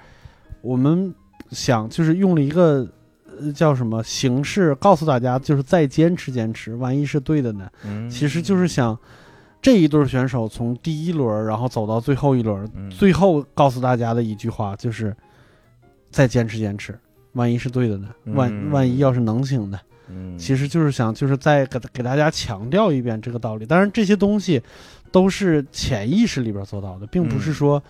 [0.61, 1.13] 我们
[1.51, 2.88] 想就是用了一个。
[3.39, 7.69] 呃叫什么形式告诉大家，就是再坚持坚持，万一是对的呢？
[7.83, 8.97] 嗯，其实就是想
[9.61, 15.15] 这一对选手从第一轮，然后走到最后一轮，嗯最后告诉大家的一句话就是：
[16.11, 16.97] 再坚持坚持，
[17.33, 18.09] 万一是对的呢？
[18.25, 19.79] 万嗯万一要是能行呢？
[20.07, 23.65] 嗯其实就是想，就是再给给大家强调一遍这个道理。
[23.65, 24.61] 当然，这些东西
[25.11, 27.81] 都是潜意识里边做到的，并不是说，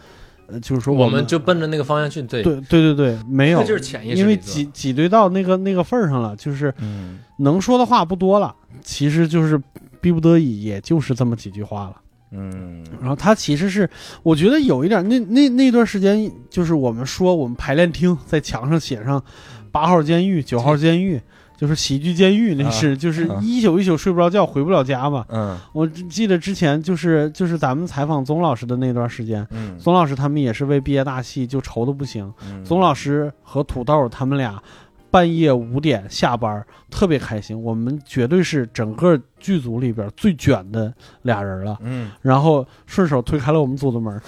[0.47, 2.21] 呃，就是说们我们就奔着那个方向去。
[2.21, 9.61] 对，对对对对，没有，就是潜意识因为挤挤兑到那个那个份儿上了，就是嗯能说的话不多了，其实就是
[9.99, 11.95] 逼不得已，也就是这么几句话了。
[12.31, 13.89] 嗯然后他其实是，
[14.21, 19.23] 我觉得有一点，那那那段时间，就是我们说我们排练厅在墙上写上
[19.71, 21.21] 八号监狱、九号监狱，
[21.57, 25.25] 就是喜剧监狱，那是、就是啊一宿一宿睡不着觉，回不了家嘛。
[25.29, 34.61] 嗯我记得之前就是就是咱们采访宗老师的那段时间，嗯，宗老师他们也是为毕业大戏就愁的不行，嗯宗老师和土豆他们俩
[35.09, 37.57] 半夜五点下班，特别开心。
[37.61, 41.77] 我们绝对是整个剧组里边最卷的俩人了。
[41.81, 44.21] 嗯然后顺手推开了我们组的门儿，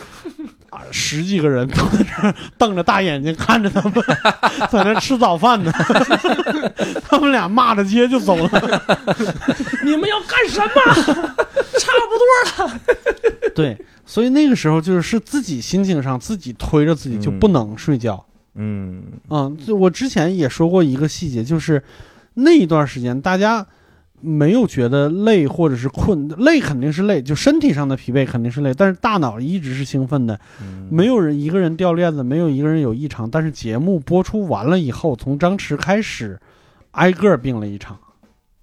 [0.78, 3.94] 啊，十几个人都在这儿瞪着大眼睛看着他们，
[4.70, 5.72] 在那吃早饭呢。
[7.10, 8.50] 他们俩骂着街就走了。
[9.84, 10.70] 你们要干什么？
[11.80, 12.80] 差不多了。
[13.56, 18.24] 对，所以那个时候就是是自己心情上自己推着自己就不能睡觉。
[18.54, 21.84] 嗯嗯，就我之前也说过一个细节，就是
[22.36, 23.66] 那一段时间大家。
[24.19, 33.30] 没有觉得累或者是困，累肯定是累，就身体上的疲惫肯定是累，但是大脑一直是兴奋的，嗯没有人一个人掉链子，没有一个人有异常。
[33.30, 36.39] 但是节目播出完了以后，从张弛开始，
[36.91, 37.95] 挨个儿病了一场，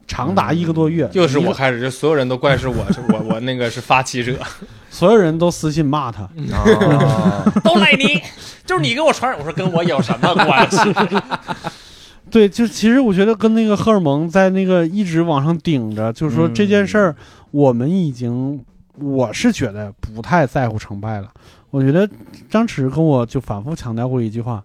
[0.08, 1.08] 长达一个多月。
[1.12, 4.36] 就是我开始，就所有人都怪是 我，是我我那个是发起者，
[4.90, 6.24] 所有人都私信骂他。
[6.24, 8.20] 啊 都赖你，
[8.66, 9.38] 就是你给我传染。
[9.38, 10.78] 我说跟我有什么关系？
[12.34, 17.14] 对，就其实我觉得跟那个荷尔蒙在那个一直往上顶着，就是说这件事儿，
[17.52, 18.60] 我们已经，
[18.98, 21.32] 我是觉得不太在乎成败了。
[21.70, 22.10] 我觉得
[22.50, 24.64] 张弛跟我就反复强调过一句话，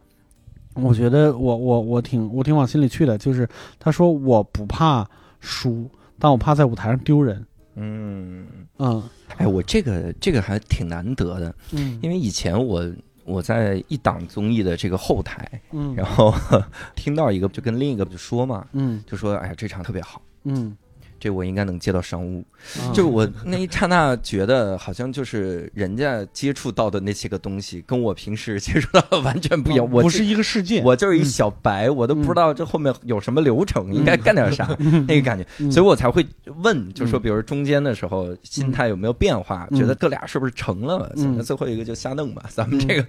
[0.73, 5.07] 我觉得我我我挺我挺往心里去的，就是他说我不怕
[5.39, 7.45] 输，但我怕在舞台上丢人。
[7.75, 8.47] 嗯，
[8.79, 9.03] 嗯
[9.37, 12.83] 哎，我这个这个还挺难得的，嗯因为以前我
[13.29, 15.93] 我在一档综艺的这个后台，嗯。
[15.95, 16.33] 然后
[16.95, 19.03] 听到一个就跟另一个就说嘛，嗯。
[19.05, 20.75] 就说哎呀这场特别好，嗯，
[21.19, 22.43] 这我应该能接到商务。
[22.79, 29.89] 啊就我那一刹那觉得好像就是人家接触到的那些个东西，跟我平时接触到的完全不一样。
[29.91, 30.81] 我不是一个世界。
[30.83, 34.65] 我就是一小白，我都不知道这后面有什么流程，应该干点啥，
[35.07, 35.71] 那个感觉，嗯。
[35.71, 36.25] 所以我才会
[36.63, 39.79] 问，就说嗯比如中间的时候心态有没有变化，嗯。
[39.79, 41.13] 觉得哥俩是不是成了？
[41.43, 43.05] 最后一个就瞎弄吧，咱们这个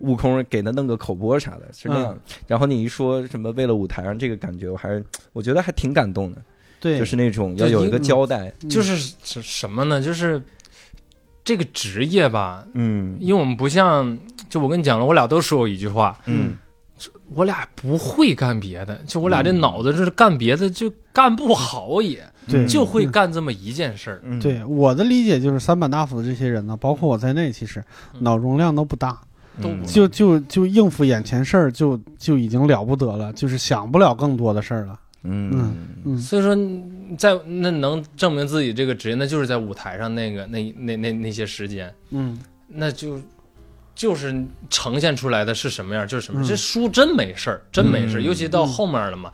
[0.00, 2.16] 悟空给他弄个口播啥的，是这样。
[2.46, 6.42] 然后你一说什么为了舞台上这个感觉，我还是我觉得还挺感动的，
[6.80, 10.00] 对，就是那种要有一个交代，就是什什么呢？
[10.00, 10.42] 就是
[11.44, 13.16] 这个职业吧，嗯。
[13.20, 16.56] 因为我们不像，就我跟你讲了，我俩都说过一句话，嗯。
[17.34, 19.60] 我俩不会干别的，就我俩这嗯。
[19.60, 24.20] 脑子就是干别的就干不好也，对就会干这么一件事儿。
[24.24, 27.82] 嗯，对我的理解就是三板大斧的这些人呢，包括我在内，其实
[28.14, 28.22] 嗯。
[28.24, 29.20] 脑容量都不大，
[29.62, 29.84] 都嗯。
[29.86, 34.98] 就就就应付眼前事儿，就就已经了不得了，就是想不了更多的事儿了。
[35.22, 35.76] 嗯。
[36.04, 36.56] 嗯所以说，
[37.18, 42.38] 在那能证明自己这个职业，那就是在舞台上那个那那那那些时间，嗯。
[42.68, 43.20] 那就
[43.94, 49.32] 就是呈现出来的是什么样就是什么这书真没事儿，真没事儿，嗯尤其到后面了嘛。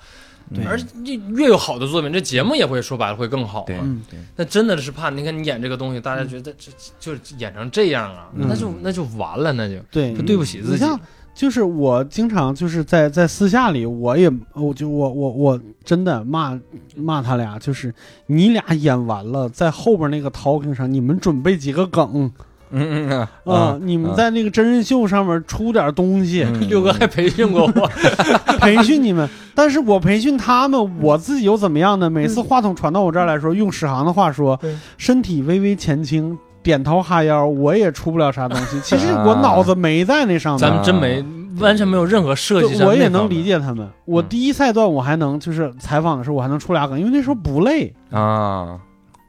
[0.55, 0.65] 对。
[0.65, 3.79] 而越越有好的作品，这节目也会说白了会更好嘛。
[3.83, 4.03] 嗯。
[4.11, 8.47] 对，那真的是怕，你看你演这个东西，大家觉得这就演成这样啊，嗯。
[8.49, 10.73] 那就那就完了，那就对就对不起自己。
[10.73, 10.99] 你像
[11.37, 16.59] 就是我经常就是在在私下里，我也我就我我我真的骂
[16.97, 17.95] 骂他俩，就是
[18.27, 22.33] 你俩演完了，在后边那个 talking 上，你们准备几个梗
[22.71, 27.91] 嗯嗯啊啊、你们在那个真人秀上面出点东西，嗯六哥还培训过我，
[28.59, 29.29] 培训你们。
[29.55, 32.09] 但是我培训他们，我自己又怎么样呢？
[32.09, 34.59] 每次话筒传到我这儿来说，用史航的话说，
[34.97, 36.37] 身体微微前倾。
[36.67, 38.79] 点头哈腰，我也出不了啥东西。
[38.83, 41.25] 其实我脑子没在那上面，咱们真没
[41.61, 42.89] 完全没有任何设计上。
[42.89, 43.45] 我也能理。
[43.45, 43.89] 解他们。
[44.05, 47.95] 我嗯第一赛段我还能就是采访的时候我还能出俩梗，因为那时候不累。
[48.11, 48.81] 啊，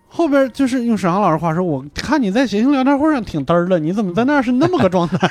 [0.07, 5.27] 后边就是用沈航老师话说，我看你在谐星聊天会上挺嘚儿的，你怎么在那儿是那么个状态？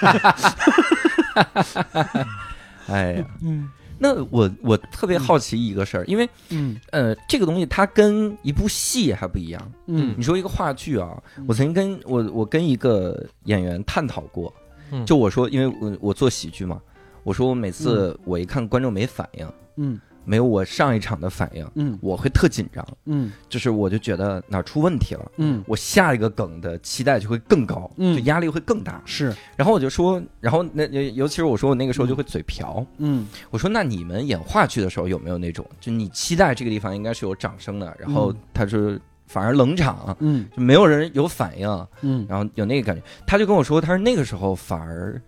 [2.88, 6.76] 哎呀，嗯那我我特别好奇一个事儿，因为嗯。
[6.90, 9.72] 呃，这个东西它跟一部戏还不一样。
[9.86, 10.14] 嗯。
[10.16, 14.52] 你说一个话剧啊嗯，我曾经跟我我跟一个演员探讨过，
[14.92, 15.04] 嗯。
[15.06, 16.80] 就我说，因为我我做喜剧嘛，
[17.22, 21.98] 我说我每次我一看观众没反应，嗯没有我上一场的反应，嗯。
[22.02, 23.32] 我会特紧张，嗯。
[23.48, 25.32] 就是我就觉得哪儿出问题了。
[25.36, 28.14] 嗯，我下一个梗的期待就会更高，嗯。
[28.16, 29.00] 就压力会更大。
[29.06, 29.34] 是。
[29.56, 33.26] 然后我就说，然后那尤尤其是我说我那个时候就会嘴瓢，嗯。
[33.50, 38.36] 我说那你们演话剧的时候有没有那种，就你期待这个地方应该是有掌声的，然后嗯。
[38.52, 40.44] 他是反而冷场，嗯。
[40.56, 42.26] 就没有人有反应，嗯。
[42.28, 43.02] 然后有那个感觉。
[43.26, 45.20] 他就跟我说，他说那个时候反而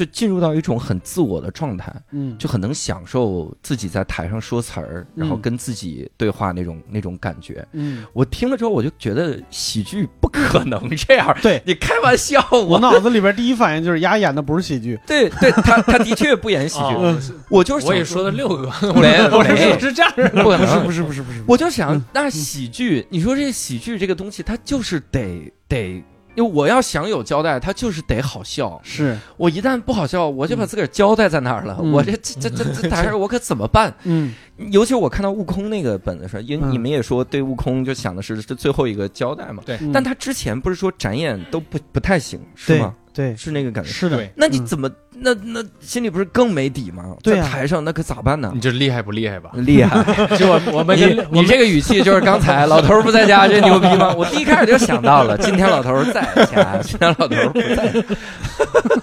[0.00, 7.62] 就进入到一种很自我的状态，嗯，就很能享受自己在台上说词儿，然后跟自己对话那种那种感觉。
[7.72, 8.02] 嗯。
[8.14, 11.36] 我听了之后，我就觉得喜剧不可能这样。
[11.42, 11.62] 对。
[11.66, 14.98] 你开玩笑，我我脑子里边第一反应就是丫演的不是喜剧。
[15.06, 17.20] 对对，他他的确不演喜剧，哦。
[17.50, 20.10] 我就是我也说了六个，没我是没 说是这样。
[20.16, 20.30] 的。
[20.30, 20.84] 不是不可能。
[20.86, 26.02] 不是不是不是，我就想嗯，那喜剧，你说这喜剧这个东西，它就是得得，
[26.40, 28.80] 因为我要想有交代，他就是得好笑。
[28.82, 29.14] 是。
[29.36, 31.92] 我一旦不好笑，我就把自个儿交代在那儿了，嗯。
[31.92, 33.94] 我这这这这这台上我可怎么办？
[34.04, 34.34] 嗯。
[34.70, 36.72] 尤其我看到悟空那个本子上，因为嗯。
[36.72, 39.76] 你们也说对悟空就想的是这最后一个交代嘛，对。
[39.82, 39.92] 嗯。
[39.92, 42.94] 但他之前不是说展演都不不太行是吗？
[43.12, 43.90] 对是那个感觉。
[43.90, 47.16] 是的那你怎么那那心里不是更没底吗？
[47.22, 48.60] 对呀在台上那可咋办呢你？
[48.60, 49.50] 这厉害不厉害吧？
[49.54, 50.02] 厉害！
[50.38, 54.14] 就我我们你跟你这个语气就是刚才老头儿不在家，这牛逼吗？
[54.16, 57.92] 我第一开始就想到了，今天老头儿在家，今天老头儿不在。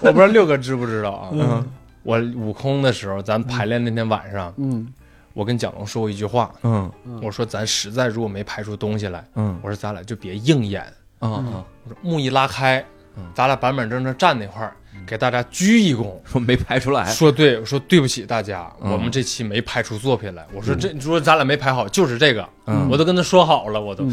[0.00, 1.28] 我不知道六哥知不知道啊？
[1.32, 1.66] 嗯
[2.04, 4.86] 我悟空的时候，咱排练那天晚上，嗯
[5.34, 10.82] 我跟蒋龙说过一句话，嗯嗯我说咱实在如果没排出东西来，嗯我说咱俩就别硬演，
[11.20, 12.97] 嗯嗯，我说幕一拉开嗯，
[13.34, 14.74] 咱俩板板正正站那块儿，
[15.06, 16.12] 给大家鞠一躬。
[16.24, 17.04] 说没拍出来。
[17.10, 18.90] 说对，我说对不起大家，嗯。
[18.92, 20.46] 我们这期没拍出作品来。
[20.52, 22.88] 我说这，你说咱俩没拍好，就是这个，嗯。
[22.90, 24.08] 我都跟他说好了，我都，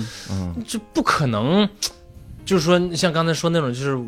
[0.67, 1.67] 这不可能，
[2.45, 3.99] 就是说像刚才说那种，就是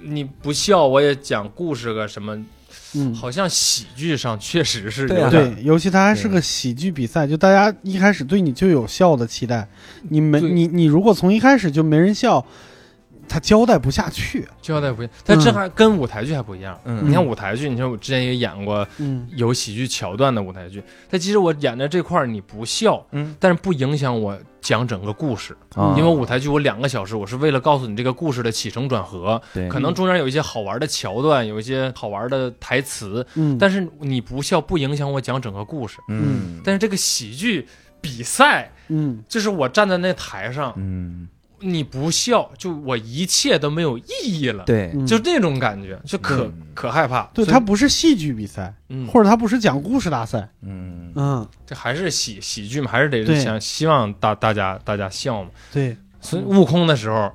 [0.00, 2.36] 你不笑我也讲故事个什么，
[2.94, 5.24] 嗯，好像喜剧上确实是对啊。
[5.24, 9.66] 有点对，尤其它还是个喜剧比赛，就大家一开始对你就有笑的期待，
[10.08, 10.50] 你没对。
[10.50, 12.44] 你你如果从一开始就没人笑，
[13.28, 14.48] 他交代不下去。
[14.62, 16.78] 交代不一样，但这还跟舞台剧还不一样。
[16.84, 17.08] 嗯。
[17.08, 19.28] 你看舞台剧，你说我之前也演过嗯。
[19.36, 25.94] 有喜剧桥段的舞台剧，但其实我演的这块儿你不笑，嗯，但是不影响我讲整个故事，啊。
[25.96, 29.68] 因为舞台剧我两个小时，我是为了告诉你这个故事的起承转合，对。
[29.68, 35.98] 可能中间有一些好玩的桥段，有一些好玩的台词，嗯，但是你不笑不影响我讲整个故事。
[36.08, 36.60] 嗯。
[36.64, 37.66] 但是这个喜剧
[38.00, 39.22] 比赛，嗯。
[39.28, 41.28] 就是我站在那台上，嗯
[41.60, 44.64] 你不笑，就我一切都没有意义了。
[44.64, 47.22] 对嗯就那种感觉，就可对可害怕。
[47.34, 50.48] 对，它不是戏剧比赛，嗯，或者它不是讲故事大赛。
[50.62, 55.50] 嗯嗯，这还是喜喜剧嘛，还是得想希望大大家大家笑嘛。
[55.72, 57.30] 对，所以悟空的时候，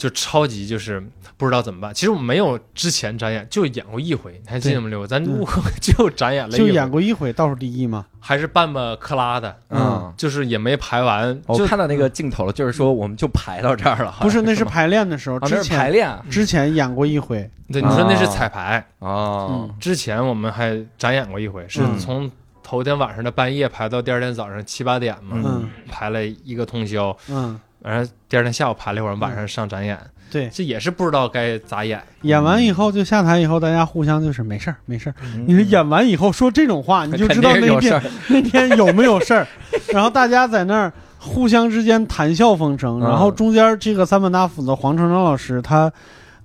[0.00, 0.98] 就超级就是
[1.36, 1.92] 不知道怎么办。
[1.92, 4.88] 其实我们没有之前展演，就演过一回，你还记得吗？
[4.88, 5.06] 刘？
[5.06, 5.22] 咱
[5.78, 8.06] 就展演了一回，就演过一回倒数第一嘛。
[8.18, 17.50] 还是半巴克拉的，嗯，就是也没排完，就我看到那个镜头了，就是说我们就排到这儿了，不是，那是排练的时候，之是排练啊之前演过一回。
[17.70, 22.30] 对你说那是啊彩排，哦，之前我们还展演过一回，是嗯从
[22.62, 29.98] 头天晚上的半夜排到第二天早上七八点嘛，嗯排了一个通宵，嗯，完了第二天下午排了一会儿，晚上上展演，
[30.30, 32.00] 对，这也是不知道该咋演。
[32.22, 35.14] 演完以后就下台以后，大家互相就是没事儿没事儿。
[35.22, 39.46] 嗯你说演完以后说这种话，你就知道那天 那天有没有事儿。
[39.92, 45.90] 然后大家在那儿互相之间谈笑风生，嗯然后中间这个三本大斧子黄成章老师他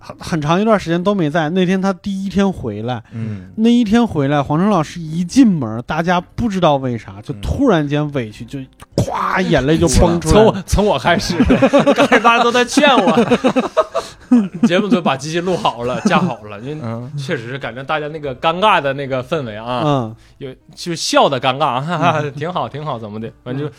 [0.05, 1.49] 很很长一段时间都没在。
[1.49, 8.59] 那天他第一天回来，嗯那一天回来，黄成老师一进门，大家不知道为啥就突然间委屈，就
[8.95, 10.33] 咵眼泪就崩出来。
[10.35, 11.35] 从我从我开始，
[11.95, 23.73] 刚才大家都在劝我，节目组把机器录好了，架好了，因为嗯确实是感觉大家那个尴尬的那个氛围啊，嗯，有就笑的尴尬，哈哈，挺好挺好，怎么的，反正就。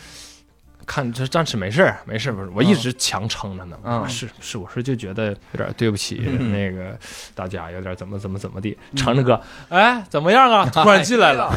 [0.87, 3.77] 看这张弛没事儿没事儿不是，我一直强撑着呢。
[3.83, 6.97] 嗯啊是是，我是就觉得有点对不起嗯那个
[7.35, 8.75] 大家，有点怎么怎么怎么地。
[8.95, 10.67] 长城哥，哎，怎么样啊？
[10.73, 11.51] 突然进来了，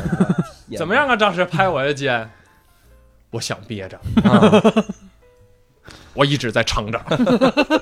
[0.76, 1.14] 怎么样啊？
[1.16, 2.28] 当时拍我的肩，
[3.30, 3.96] 我想憋着，
[4.28, 4.50] 啊
[6.12, 7.00] 我一直在撑着，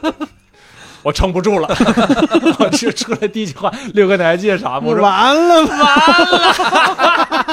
[1.02, 1.68] 我撑不住了，
[2.60, 4.82] 我这出来第一句话，六哥你还记得啥吗？
[4.84, 7.46] 我说完了吧？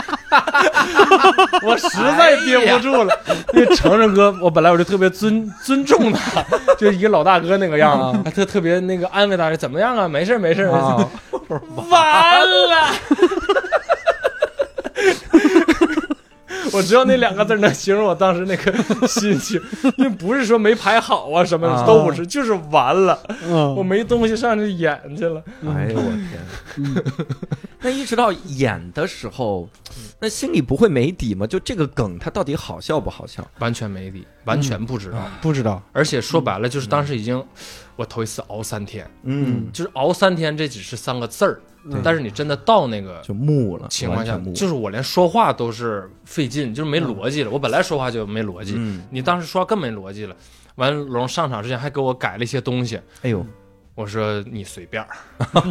[1.64, 3.18] 我实在憋不住了，
[3.54, 6.44] 因为程程哥，我本来我就特别尊尊重他，
[6.78, 10.08] 就一个老大哥那个样啊儿，还特特别那个安慰他，怎么样啊？
[10.08, 12.88] 没事儿没事 完了。
[16.74, 18.72] 我知道那两个字能形容我当时那个
[19.08, 19.62] 心情，
[19.98, 25.44] 因为不是说没排好啊什么啊的，都不是，就是完了，我嗯，没东西上去演去了。
[25.68, 27.04] 哎呦我天！
[27.82, 29.70] 那一直到演的时候，
[30.20, 31.46] 那心里不会没底吗？
[31.46, 33.46] 就这个梗，它到底好笑不好笑？
[33.60, 35.18] 完全没底，完全不知道。
[35.42, 35.82] 不知道。
[35.92, 37.44] 而且说白了，就是当时已经，
[37.96, 41.62] 我头一次熬三天，嗯，就是熬三天，这只是三个字儿，
[42.04, 47.50] 但是你真的到那个就木了，情况下就是我连说话都是费劲，就是没逻辑了。
[47.50, 50.36] 我本来说话就没逻辑，嗯，你当时说话更没逻辑了。
[50.76, 53.46] 完，龙上场之前还给我改了一些东西，哎呦，
[53.96, 55.10] 我说你随便儿，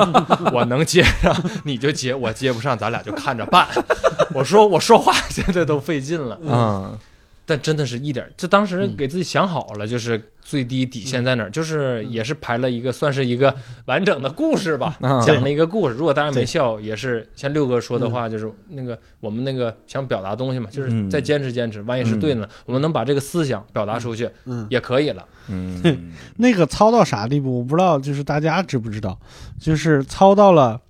[0.50, 3.68] 我能接上你就接，我接不上咱俩就看着办。
[4.32, 6.98] 我说我说话现在都费劲了，嗯
[7.46, 15.20] 但真的是一点儿，就当时给自己想好了，就是最低底线在哪儿，就是也是排了一个算是一个完整的故事吧，嗯。
[15.26, 15.94] 讲了一个故事。
[15.94, 21.10] 如果大家没笑，也是像六哥说的话，就是那个我们那个想表达东西嘛，就是嗯。
[21.10, 25.24] 再坚持坚持，万一是对的呢，我们能把这个思想表达出去嗯，也可以了。
[25.48, 27.58] 嗯， 那个糙到啥地步？
[27.58, 29.18] 我不知道，就是大家知不知道？
[29.60, 30.80] 就是糙到了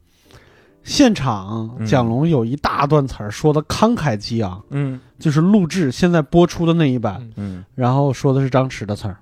[0.84, 1.86] 现场，嗯。
[1.86, 7.64] 蒋龙有一大段词儿说的慷慨激昂，嗯就是录制现在播出的那一版，嗯。
[7.74, 9.16] 然后说的是张弛的词儿。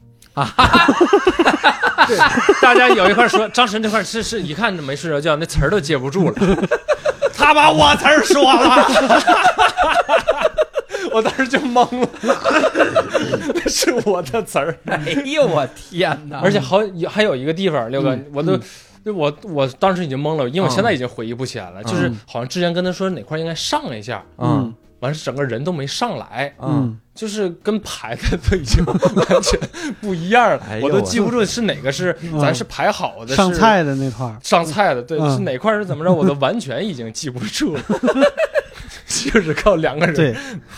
[2.61, 6.35] 大家有一块说张弛这块是是一看就没睡着觉，那词儿都接不住了，
[7.33, 8.85] 他把我词儿说了，
[11.15, 12.09] 我当时就懵了，
[13.55, 16.41] 那是我的词儿，哎呦我天哪！
[16.41, 16.79] 而且好
[17.09, 18.61] 还有一个地方，六哥嗯，我都嗯。
[19.05, 21.83] 就我我当时已经懵了，因为我嗯现在已经回忆不起来了。
[21.85, 22.21] 就是嗯。
[22.27, 24.73] 好像之前跟他说哪块应该上一下，嗯
[25.03, 28.97] 完事整个人都没上来，嗯，就是跟排的都已经完
[29.43, 29.59] 全
[30.01, 32.39] 不一样了我都记不住是哪个是嗯。
[32.39, 35.31] 咱是排好的，上菜的那块儿，上菜的，对，嗯。
[35.35, 37.83] 是哪块是怎么着，我都完全已经记不住了，
[39.07, 40.15] 就是靠两个人。
[40.15, 40.37] 对，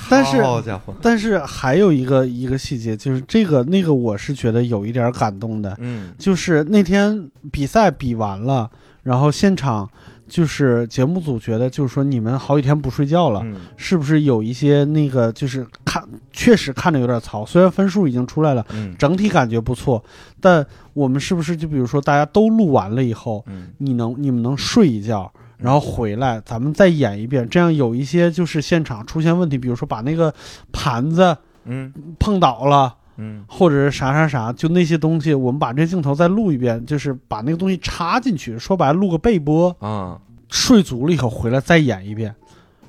[0.08, 6.14] 但是好家伙，但是还有一个一个细节，就是这个那个我是觉得有一点感动的，嗯。
[6.18, 8.70] 就是那天比赛比完了，
[9.02, 9.86] 然后现场
[10.34, 13.54] 就是节目组觉得就是说你们好几天不睡觉了，嗯。
[13.76, 18.92] 是不是有一些那个就是看确实看着有点糙，虽然分数已经出来了，嗯。
[18.98, 20.02] 整体感觉不错，
[20.40, 23.68] 但我们是不是就比如说大家都录完了以后，嗯。
[23.78, 25.32] 你能你们能睡一觉？
[25.56, 30.34] 然后回来，咱们再演一遍，这样有一些就是现场出现问题，比如说把那个
[30.72, 31.92] 盘子嗯。
[32.18, 33.44] 碰倒了，嗯。
[33.48, 40.20] 或者是啥啥啥，就那些东西，我们把这镜头再录一遍，就是把那个东西插进去，说白了录个背播，啊。
[40.50, 42.32] 睡足了以后回来再演一遍，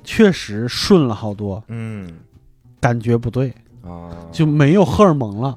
[0.04, 2.08] 确实顺了好多，嗯。
[2.78, 3.52] 感觉不对，
[3.82, 4.10] 啊。
[4.30, 5.56] 就没有荷尔蒙了。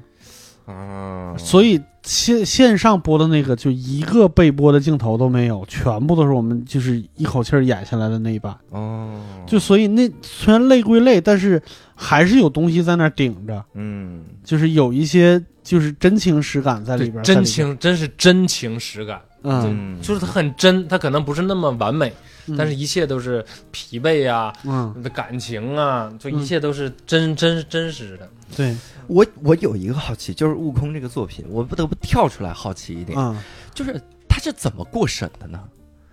[0.66, 8.56] 啊，所以线线上播的那个就一个被播的镜头都没有，全部都是我们就是一口气儿演下来的那一版。
[8.70, 11.60] 哦，就所以那虽然累归累，但是
[11.94, 14.24] 还是有东西在那儿顶着，嗯。
[14.42, 22.12] 就是有一些就是真情实感在里边真情真是真情实感，嗯，就是它很真，它可能不是那么完美，嗯，
[22.56, 28.28] 但是一切都是疲惫啊、嗯，的感情啊，就一切都是真真真实的。
[28.56, 28.76] 对，
[29.06, 33.36] 我我有一个好奇，就是《悟空》这个作品，我不得不跳出来好奇一点，嗯，
[33.74, 35.62] 就是他是怎么过审的呢？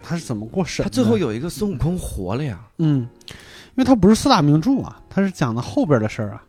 [0.01, 0.89] 他是怎么过审的？
[0.89, 6.43] 他最后有一个孙悟空活了呀，嗯，因为他不是四大名著啊，他是讲的后边的事儿啊。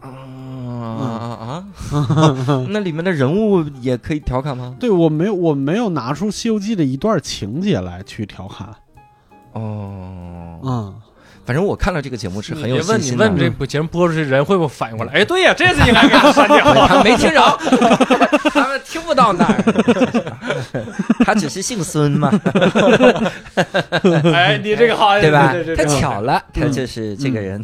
[0.00, 2.66] 啊啊啊！
[2.70, 4.76] 那里面的人物也可以调侃吗？
[4.78, 8.68] 对我没有，我没有拿出《西游记》的一段情节来去调侃。
[9.52, 10.94] 哦，嗯，
[11.48, 13.26] 反正我看了这个节目是很有信心的。
[13.26, 15.14] 你问这部节目播出去，人会不会反应过来？
[15.14, 16.86] 哎，对呀，这次应该给他删掉。
[16.86, 17.40] 他没听着，
[18.52, 19.56] 他们听不到那儿，
[21.24, 22.30] 他只是姓孙嘛，
[24.34, 25.54] 哎，你这个好，对吧？
[25.74, 27.58] 太巧了，他就是这个人，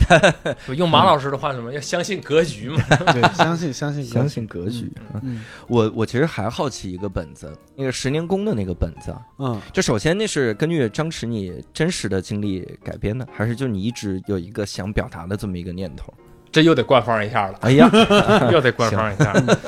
[0.66, 2.78] 对 用马老师的话，什么要相信格局嘛？
[3.12, 4.90] 对，相信相信相信格局。
[5.22, 16.14] 嗯我我其实还好奇一个本子，那个十年功的那个本子啊，嗯，就首先那是根据张弛你真实的经历改编的，还是就你一直有一个想表达的这么一个念头？
[16.52, 17.90] 这又得官方一下了，哎呀，
[18.52, 19.32] 又得官方一下。
[19.32, 19.58] 了，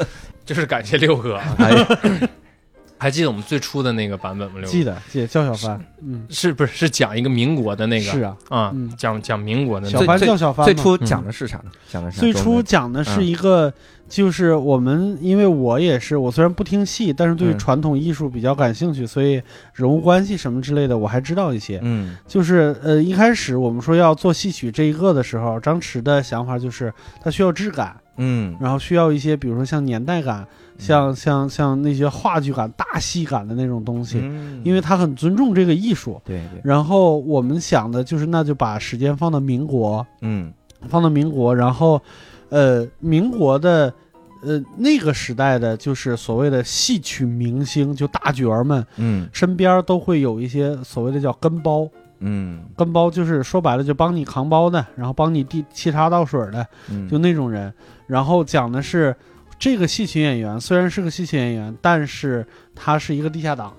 [0.46, 1.36] 就是感谢六哥。
[1.58, 1.88] 哎呀，
[2.96, 4.54] 还记得我们最初的那个版本吗？
[4.60, 4.70] 六哥？
[4.70, 8.04] 记得记得叫小帆，嗯，是不是是讲一个民国的那个？
[8.12, 11.70] 是啊，啊嗯，讲讲民国的那小个帆叫小帆嘛，最初讲的是啥呢？
[11.90, 13.72] 讲的是最初讲的是一个，
[14.08, 17.58] 就是我们，因为我也是，我虽然不听戏，但是对嗯。
[17.58, 19.42] 传统艺术比较感兴趣，所以
[19.74, 21.80] 人物关系什么之类的我还知道一些。
[21.82, 22.16] 嗯。
[22.26, 28.56] 就是呃，一开始我们说要做戏曲这一个的时候，张弛的想法就是它需要质感，嗯。
[28.60, 30.46] 然后需要一些比如说像年代感，
[30.78, 36.20] 像像像那些话剧感、大戏感的那种东西，嗯，因为他很尊重这个艺术。
[36.24, 40.52] 对对，然后我们想的就是，那就把时间放到民国，嗯。
[40.88, 42.00] 放到民国，然后，
[42.48, 43.92] 呃，民国的，
[44.42, 49.28] 呃，那个时代的，就是所谓的戏曲明星，就大角儿们嗯。
[49.32, 51.88] 身边都会有一些所谓的叫跟包，
[52.20, 52.64] 嗯。
[52.76, 57.72] 跟包就是说白了就帮你扛包的，然后帮你递沏茶倒水的，嗯，就那种人。
[58.06, 59.14] 然后讲的是
[59.58, 63.72] 这个戏曲演员虽然是个戏曲演员，但是他是一个地下党。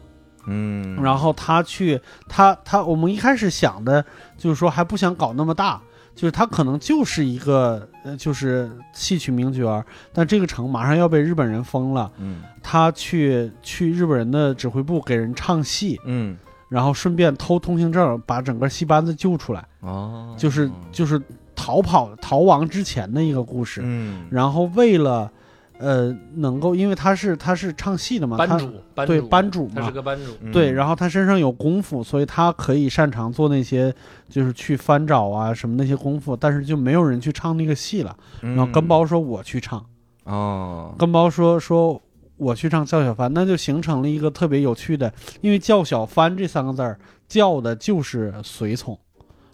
[0.49, 1.99] 嗯，然后他去，
[2.29, 4.03] 他他，我们一开始想的
[4.37, 5.81] 就是说还不想搞那么大，
[6.15, 16.37] 就是他可能就是一个呃，就是戏曲名角儿，但这个城马上要被日本人封了，嗯他去去日本人的指挥部给人唱戏，嗯
[16.69, 21.21] 然后顺便偷通行证，把整个戏班子救出来，哦，就是就是
[21.55, 23.81] 逃跑逃亡之前的一个故事。
[23.83, 25.31] 嗯然后为了
[25.79, 29.73] 呃能够，因为他是他是唱戏的嘛，他班主，班对班主嘛。
[29.75, 30.51] 他是，个班主，嗯。
[30.51, 33.93] 对，然后他身上有功夫，所以他可以擅长做那些
[34.29, 38.15] 就是去翻找啊什么那些功夫，但是就没有人去唱那个戏了。
[38.41, 39.85] 然后跟包说我去唱，
[40.25, 42.01] 嗯哦，跟包说说
[42.37, 45.11] 我去唱叫小帆，那就形成了一个特别有趣的，
[45.41, 48.97] 因为叫小帆这三个字儿叫的就是随从，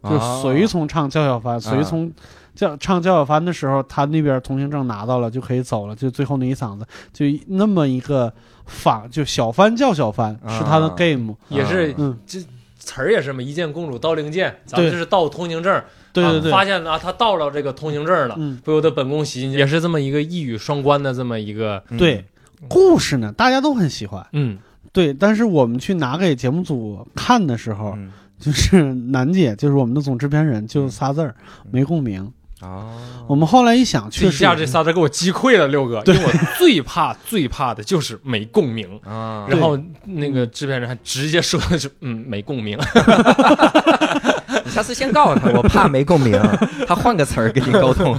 [0.04, 2.12] 就随从唱叫小帆，随从
[2.54, 8.32] 叫唱叫小帆的时候，他那边通行证拿到了就可以走了，就最后那一嗓子，就那么一个
[8.66, 10.94] 仿，就小帆叫小帆是他的啊。
[10.96, 12.18] game，也是嗯，
[12.78, 15.82] 词儿也是嘛，一见公主到令箭，咱们对这是到通行证，
[16.12, 18.60] 对对对，啊发现啊他到了这个通行证了，嗯。
[18.64, 22.26] 不由得本宫喜心，也是这么一个一语双关的这么一个，嗯对，
[22.68, 24.26] 故事呢，大家都很喜欢。
[24.34, 24.58] 嗯，
[24.92, 28.12] 对，但是我们去拿给节目组看的时候，嗯
[28.44, 31.34] 就是楠姐， 就是我们的总制片人，就仨字儿
[31.64, 32.32] 嗯没共鸣。
[32.60, 32.96] 啊，
[33.28, 38.88] 我们后来一想，这确实一下这仨字给我击溃了，六哥，因为我最怕最怕的就是没共鸣。
[39.04, 42.78] 啊，然后那个制片人还直接说的是，嗯，没共鸣。
[44.64, 46.40] 你下次先告诉他，我怕没共鸣，
[46.88, 48.18] 他换个词儿跟你沟通。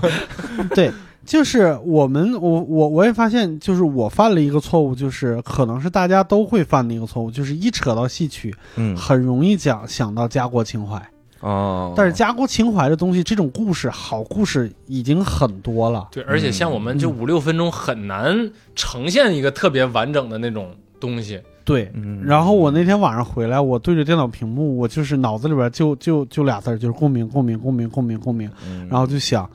[0.75, 0.93] 对，
[1.25, 11.03] 就是我们，我我我也发现，就是我犯了一个错误，就是可能是大家都会犯的一个错误，就是一扯到戏曲，嗯很容易讲想到家国情怀。
[11.41, 16.09] 哦，但是家国情怀的东西，这种故事，好故事已经很多了。
[16.11, 21.39] 对，而且像我们这五六分钟很难呈现一个特别完整的那种东西。
[21.62, 28.51] 对，嗯，然后我那天晚上回来，我对着电脑屏幕，我就是脑子里边就就就俩字儿，就是共鸣，共鸣，共鸣，共鸣，共鸣。
[28.66, 29.49] 嗯，然后就想，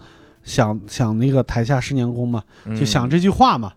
[0.50, 2.44] 想想那个台下十年功嘛，
[2.78, 3.72] 就想这句话嘛，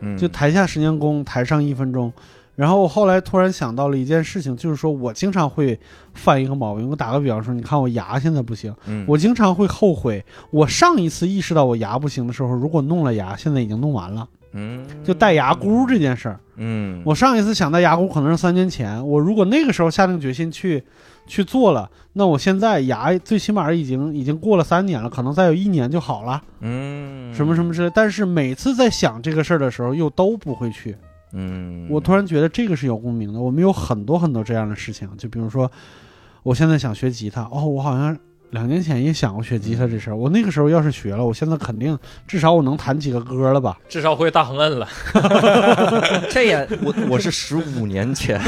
[0.00, 2.12] 嗯，就台下十年功，台上一分钟。
[2.54, 5.78] 然后我后来突然想到了一件事情，就是说我经常会
[6.12, 6.90] 犯一个毛病。
[6.90, 14.28] 我打个比方说，你看我牙现在不行，嗯我经常会后悔，我上一次意识到我牙不行的时候，如果弄了牙，现在已经弄完了。
[14.52, 20.82] 嗯，就戴牙箍这件事儿，嗯，我上一次想戴牙箍可能是三年前，我如果那个时候下定决心去
[21.28, 27.92] 去做了，那我现在牙最起码已经已经过了三年了，可能再有一年就好了，嗯什么什么之类。
[27.94, 30.96] 但是每次在想这个事儿的时候，又都不会去。
[31.32, 33.38] 嗯，我突然觉得这个是有共鸣的。
[33.38, 35.70] 我们有很多很多这样的事情，就比如说，
[36.42, 38.16] 我现在想学吉他，哦，我好像
[38.50, 40.16] 两年前也想过学吉他这事儿。
[40.16, 43.78] 我那个时候要是学了，我现在肯定至少我能弹几个歌了吧？
[43.88, 44.88] 至少会大横摁了。
[46.30, 48.40] 这也我我是十五年前，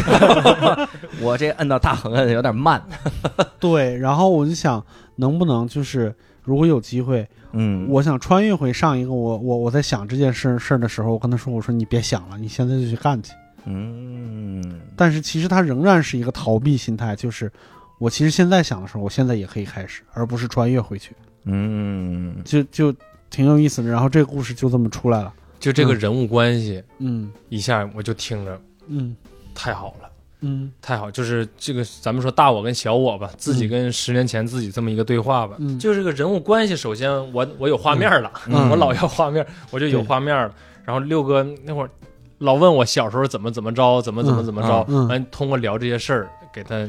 [1.21, 2.83] 我这摁到大横摁有点慢，
[3.61, 4.83] 对，然后我就想，
[5.17, 13.33] 能不能就是如果有机会，嗯，我想穿越回上一个我我我在想这件事事儿的时候，我跟他说，我说你别想了，你现在就去干去。
[13.67, 17.53] 嗯但是其实他仍然是一个逃避心态，就是
[18.01, 22.35] 我其实现在想的时候，我现在也可以开始，而不是穿越回去，嗯。
[22.47, 22.95] 就就
[23.29, 23.91] 挺有意思的。
[23.91, 25.31] 然后这个故事就这么出来了。
[25.59, 25.99] 就这个嗯。
[25.99, 27.31] 人物关系，嗯。
[27.51, 29.15] 一下我就听着嗯。
[29.55, 30.09] 太好了。
[30.41, 30.73] 嗯。
[30.81, 35.79] 太好，就是这个，咱们说大我跟小我吧，自己跟十年前自己这么一个对话吧，嗯。
[35.79, 36.75] 就是这个人物关系。
[36.75, 38.71] 首先我，我有画面了，嗯。
[38.71, 40.51] 我老要画面，我就有画面了。
[40.87, 41.91] 然后六哥那会儿
[42.39, 45.05] 老问我小时候怎么怎么着，怎么怎么怎么着，嗯。
[45.05, 45.09] 嗯。
[45.09, 46.89] 完、通过聊这些事儿给他，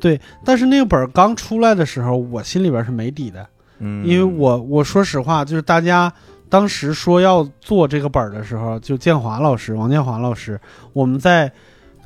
[0.00, 3.46] 对，但是那个本儿刚出来的时候，我心里边是没底的，
[3.78, 6.12] 嗯，因为我我说实话，就是大家
[6.48, 10.60] 当时说要做这个本儿的时候，就建华老师、王建华老师，
[10.92, 11.50] 我们在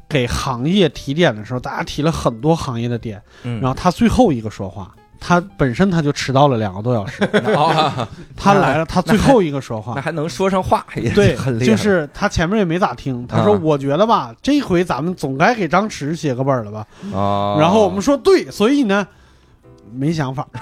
[0.09, 4.95] 给行业提点的时候，大家提了很多行业的点，嗯，然后他最后一个说话，
[5.25, 7.23] 他本身他就迟到了两个多小时，
[7.55, 10.03] 啊，他来了，他最后一个说话那。
[10.03, 17.57] 还能说上话，也对很，厉害，就是他前面也没咋听，他说：“啊我觉得吧，这回咱们总该给张弛写个本了吧？”啊。
[17.61, 19.07] 然后我们说对，所以呢，
[19.95, 20.47] 没想法。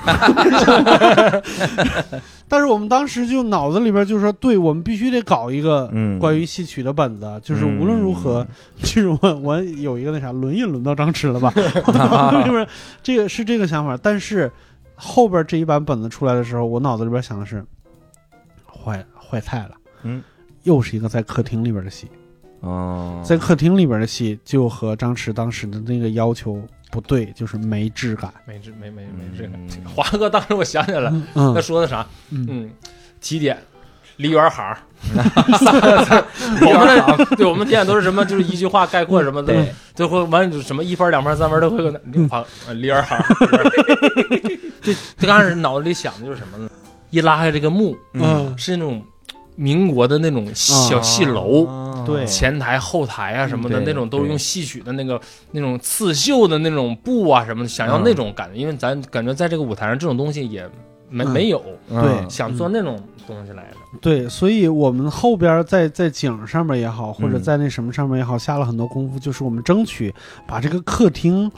[2.48, 8.44] 但是我们当时就脑子里边就说，对我们必须得搞一个嗯关于戏曲的本子，就是无论如何，
[8.76, 11.50] 就是我我有一个那啥，轮也轮到张弛了吧？
[12.44, 12.66] 是不是？
[13.02, 14.50] 这个是这个想法，但是
[14.96, 17.64] 后边这一版本子出来的时候，我脑子里边想的是，
[18.66, 19.70] 坏坏菜了，
[20.02, 20.22] 嗯，
[20.64, 22.08] 又是一个在客厅里边的戏。
[22.61, 28.32] 哦，在客厅里边的戏就和张弛当时的那个要求不对，就是没质感。
[28.46, 29.84] 没质没没没质感嗯。
[29.94, 32.06] 华哥当时我想起来了，嗯他说的啥？
[32.30, 32.70] 嗯嗯，
[33.20, 33.58] 提点。
[34.16, 34.76] 梨园行，
[35.16, 38.22] 我们那对我们提点都是什么？
[38.26, 42.44] 就是一句话概括什么的， 最后完什么一分两分三分都会有那行
[42.74, 43.18] 梨园行。
[44.82, 46.68] 这这刚开始脑子里想的就是什么呢？
[47.08, 49.02] 一拉开这个幕，嗯是那种
[49.61, 52.24] 民国的那种小戏楼，哦对。
[52.24, 60.66] 前台后台啊什么的嗯那种，都是用戏曲的那个那种刺绣的那种布啊什么的，想要嗯那种感觉，因为咱感觉在这个舞台上这种东西也
[61.11, 61.30] 没嗯。
[61.30, 62.00] 没有，嗯。
[62.00, 63.98] 对想做那种东西来着。
[64.00, 70.14] 对，所以我们后边在在景上面也好，或者嗯在那什么上面也好，下了很多功夫，就是我们争取
[70.46, 71.52] 把这个客厅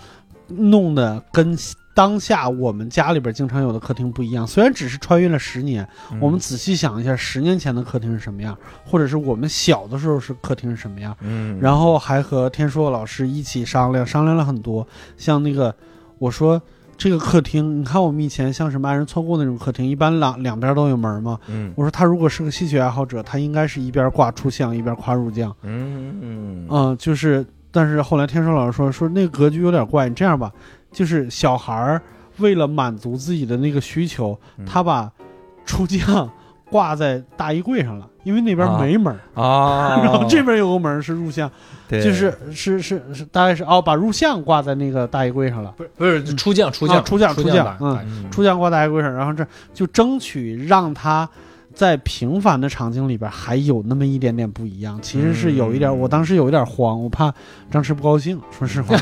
[0.48, 1.56] 弄得跟
[1.94, 4.46] 当下我们家里边经常有的客厅不一样。
[4.46, 11.16] 虽然只是穿越了十年，嗯我们仔细想一下，十年前的客厅是什么样，或者是我们小的时候是客厅是什么样。
[11.20, 14.86] 嗯，然后还和天硕老师一起商量，商量了很多。
[15.16, 15.74] 像那个，
[16.18, 16.60] 我说
[16.96, 21.38] 这个客厅，你看我们以前像什么爱人错过那种客厅，一般两两边都有门嘛。
[21.48, 25.54] 嗯我说他如果是个戏曲爱好者，他应该是一边挂出像，一边夸入将。
[25.62, 30.52] 嗯嗯嗯，就是，但是后来天硕老师说说那个格局有点怪，你这样吧，
[30.92, 32.00] 就是小孩儿
[32.38, 34.66] 为了满足自己的那个需求，嗯。
[34.66, 35.10] 他把
[35.64, 36.30] 出将
[36.70, 38.78] 挂在大衣柜上了，因为那边啊。
[38.78, 41.50] 没门儿，啊， 然后这边有个门儿是入相。
[41.88, 42.02] 对。
[42.02, 51.28] 就是是是是，大概是哦，把入相挂在那个大衣柜上了，不是不是出将出将啊出将出出将嗯出将挂大衣柜上，然后这就争取让它
[51.74, 54.98] 在平凡的场景里边还有那么一点点不一样。
[55.02, 57.32] 其实是有一点，嗯我当时有一点慌，我怕
[57.70, 58.40] 张弛不高兴。
[58.56, 58.96] 说实话，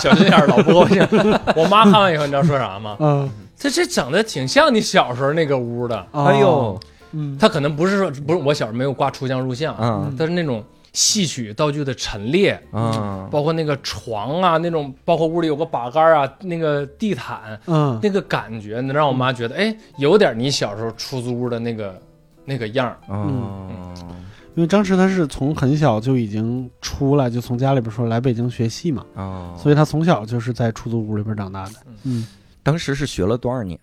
[0.00, 1.06] 小心点，老不高兴。
[1.56, 2.96] 我妈看完以后，你知道说啥吗？
[3.00, 6.06] 嗯，这这整的挺像你小时候那个屋的。
[6.12, 6.78] 哎呦，
[7.12, 10.62] 嗯，他可能不是说不是我小时候没有挂出将入相，嗯他是那种
[10.92, 17.98] 戏曲道具的陈列，嗯，包括那个床啊，那种包括屋里有个把杆啊，那个地毯，嗯。
[18.02, 22.00] 那个感觉能让我妈觉得，哎，有点你小时候出租屋的那个
[22.44, 22.98] 那个样儿。
[23.08, 23.94] 嗯，
[24.56, 31.72] 因为张弛他是从很小就已经出来，就从家里边说来北京学戏嘛，哦，所以他从小就是在出租屋里边长大的。
[32.04, 32.26] 嗯，
[32.62, 33.78] 当时是学了多少年？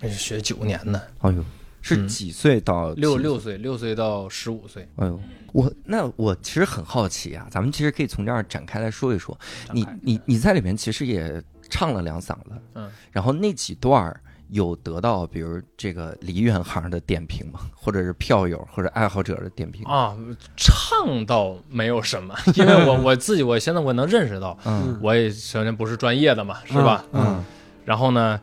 [0.00, 1.44] 哎，学九年呢，哎呦，
[1.80, 2.08] 是嗯。
[2.08, 4.86] 几岁到几六六岁，六岁到十五岁。
[4.96, 5.18] 哎呦，
[5.54, 9.38] 我那我其实很好奇啊，咱们其实可以从这儿展开来说一说。
[9.72, 11.40] 你你你在里面其实也
[11.70, 17.60] 唱了两嗓子，嗯，然后那几段儿有得到比如这个梨园行的点评吗？
[17.72, 19.84] 或者是票友或者爱好者的点评？
[19.86, 20.16] 啊，
[20.56, 27.04] 唱倒没有什么，因为我我自己我现在我能认识到，嗯我也首先不是专业的嘛，是吧？
[27.12, 27.44] 嗯
[27.84, 28.40] 然后呢，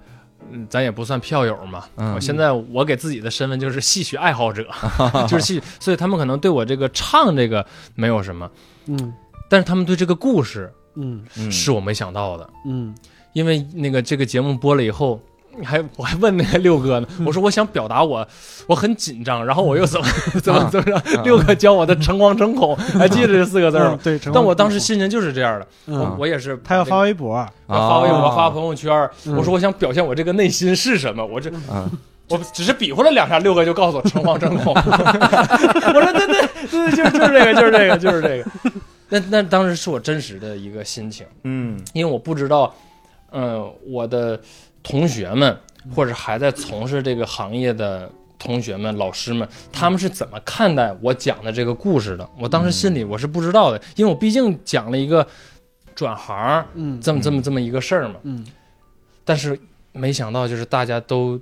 [0.51, 1.85] 嗯，咱也不算票友嘛。
[1.97, 4.67] 嗯我现在我给自己的身份就是戏曲爱好者，
[5.27, 8.49] 就是戏，所以他们可能对我这个唱这个没有什么，
[8.87, 9.13] 嗯
[9.49, 12.93] 但是他们对这个故事嗯嗯是我没想到的，嗯
[13.33, 15.21] 因为那个这个节目播了以后。
[15.63, 18.25] 还我还问那个六哥呢，我说我想表达我
[18.67, 20.07] 我很紧张，然后我又怎么
[20.41, 21.23] 怎么怎么着？
[21.23, 23.91] 六哥教我的诚惶诚恐，还记得这四个字吗？
[23.91, 27.35] 嗯对，但我当时心情就是这样的，嗯我我也是他要发微博，
[27.67, 28.91] 我发微博啊发朋友圈，
[29.25, 31.89] 嗯我说我想表现我这个内心是什么，我这啊
[32.29, 34.73] 我只是比划了两下，六哥就告诉我诚惶诚恐。
[34.75, 38.45] 我说对对对对，就是就是这个，就是这个，就是这个。
[39.09, 42.73] 那那当时是我真实的一个心情，嗯因为我不知道，
[43.33, 44.39] 嗯、我的
[44.83, 45.57] 同学们
[45.95, 52.27] 或者还在从事这个行业的同学们、老师们，他们是怎么看待我讲的这个故事的？
[52.39, 55.25] 我当时心里我是不知道的，因为我毕竟讲了一个
[55.93, 58.15] 转行嗯这么这么这么一个事儿嘛。
[58.23, 58.45] 嗯
[59.23, 59.57] 但是
[59.91, 61.39] 没想到，就是大家都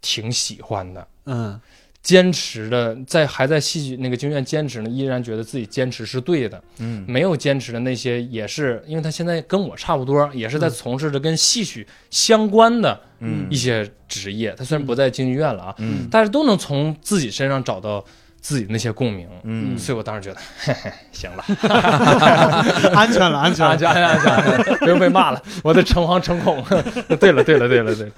[0.00, 1.60] 挺喜欢的，嗯
[2.02, 6.62] 坚持的在还在戏剧那个京剧院坚持呢，依然觉得自己坚持是对的。
[6.78, 14.54] 嗯没有坚持的那些，也是因为他现在跟我差不多，也是在从事着跟戏曲相关的嗯一些职业。
[14.56, 18.02] 他虽然不在京剧院了啊，嗯但是都能从自己身上找到
[18.40, 19.28] 自己那些共鸣。
[19.44, 21.44] 嗯所以我当时觉得，嘿嘿，行了，
[22.96, 23.72] 安全了，安全了。
[23.72, 26.64] 安全安全安全，不用被骂了，我得诚惶诚恐。
[27.20, 28.12] 对了对了对了对了，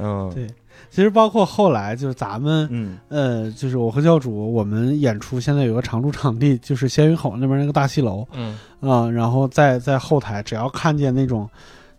[0.00, 0.46] 嗯对
[0.90, 11.48] 其实包括后来就是咱们嗯呃，就是我和教主，我们演出现在有个常驻场地，就是仙云口那边那个大戏楼嗯啊、然后在在后台，只要看见那种。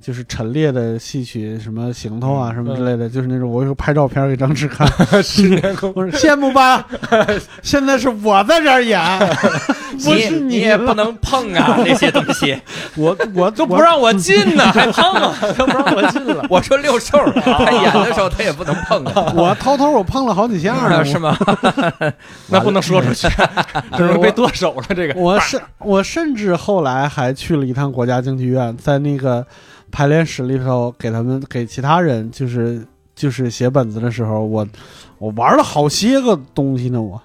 [0.02, 4.88] 就是陈列的戏曲，什么行头啊，嗯什么之类的，就是那种我有拍照片给张弛看，
[5.22, 6.88] 十年功我说羡慕吧，
[7.62, 9.00] 现在是我在这儿演，
[10.04, 12.58] 不你是你也不能碰啊 那些东西。
[12.96, 16.46] 我我都不让我进呢，还碰啊，都不让我进了。
[16.50, 21.38] 我说六兽，他演的时候他也不能碰啊，我偷偷我碰了好几下呢，是吗？
[22.48, 23.28] 那不能说出去，
[23.98, 24.84] 这是被剁手了。
[24.96, 29.46] 这个我甚我甚至后来还去了一趟国家京剧院，在那个
[29.92, 32.86] 排练室里头给他们给其他人就是
[33.16, 34.68] 就是写本子的时候，我
[35.18, 37.22] 我玩了好些个东西呢，我。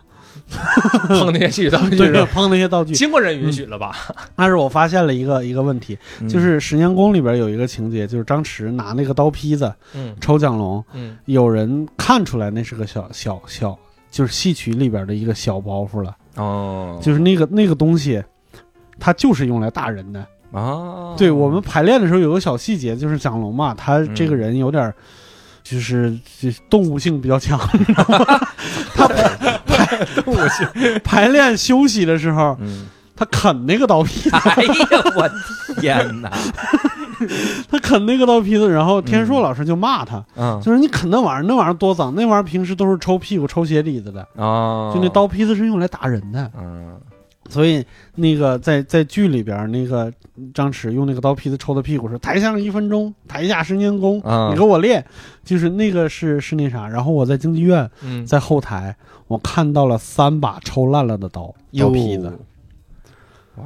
[1.08, 1.96] 碰那些道具。
[1.96, 2.92] 对是碰那些道具。
[2.92, 3.96] 经过人允许了吧？
[4.36, 6.28] 但是我发现了一个一个问题，嗯。
[6.28, 10.14] 就是《十年宫》里边有一个情节，就是张弛拿那个刀坯子嗯。
[10.20, 11.16] 抽蒋龙，嗯。
[11.24, 13.76] 有人看出来那是个小小小，
[14.10, 18.22] 就是戏曲里边的一个小包袱了，哦，就是那个那个东西，
[18.98, 20.26] 它就是用来打人的。
[20.54, 24.94] 啊，对我们排练的时候有个小细节，就是蒋龙嘛，他这个人有点儿，
[25.62, 27.58] 就是就是动物性比较强。
[28.94, 29.08] 他
[29.66, 32.86] 排动物性排练休息的时候，嗯，
[33.16, 34.72] 他啃那个刀坯子，哎呀，
[35.16, 35.28] 我
[35.80, 36.30] 天哪，
[37.70, 40.60] 他啃那个刀坯子，然后天硕老师就骂他，嗯。
[40.62, 46.50] 就是你啃那玩意儿，那玩意儿多脏，那玩意儿平时都是抽屁股、抽鞋底子的，哦，就那刀坯子是用来打人的。
[46.56, 46.96] 嗯
[47.54, 47.84] 所以
[48.16, 50.12] 那个在在剧里边，那个
[50.52, 55.06] 张弛用那个刀坯子抽他屁股说：“台上一分钟，台下十年功，啊你给我练。”
[55.44, 56.88] 就是那个是是那啥。
[56.88, 58.96] 然后我在京剧院，嗯，在后台，
[59.28, 62.36] 我看到了三把抽烂了的刀刀坯子。
[63.54, 63.64] 哇，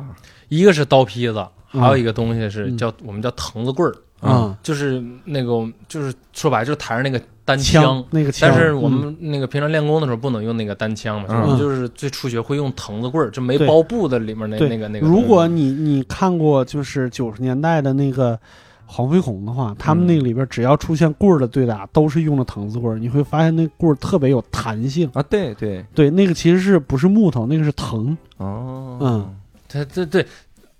[0.49, 8.93] 一个是刀坯子，嗯还有一个东西是嗯叫我们叫藤子棍儿，啊，就是那个就是说白了就是台上那个单枪那个枪，但是我嗯。
[8.93, 15.07] 们那个平常练功的时候不能用那个单枪嘛，嗯我们就是最初学会用藤子棍儿，就没包布的里面那那个那个。
[15.07, 18.39] 如果你你看过就是九十年代的那个
[18.87, 22.99] 黄飞鸿的话，他们那个里边只要出现棍儿的对打，都是用的藤子棍儿。
[22.99, 25.09] 你会发现那棍儿特别有弹性。
[25.14, 28.16] 啊，对对，对，那个其实是不是木头，那个是藤。
[28.39, 29.35] 哦，嗯。
[29.69, 30.27] 他对对，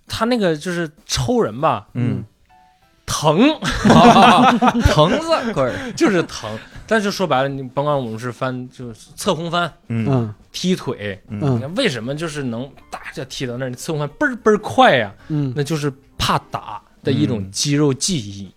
[0.07, 2.25] 他那个就是抽人吧，嗯，
[3.09, 3.41] 疼。
[4.93, 6.49] 疼子棍儿，就是疼。
[6.87, 9.71] 但是说白了，你甭管我们是翻就是侧空翻、
[10.53, 11.41] 踢腿，嗯。
[11.43, 11.57] 嗯。
[11.57, 15.13] 你看为什么就是能大家踢到那儿，你侧空翻倍儿倍儿快呀？
[15.29, 15.53] 嗯。
[15.57, 18.51] 那就是怕打的一种嗯肌肉记忆。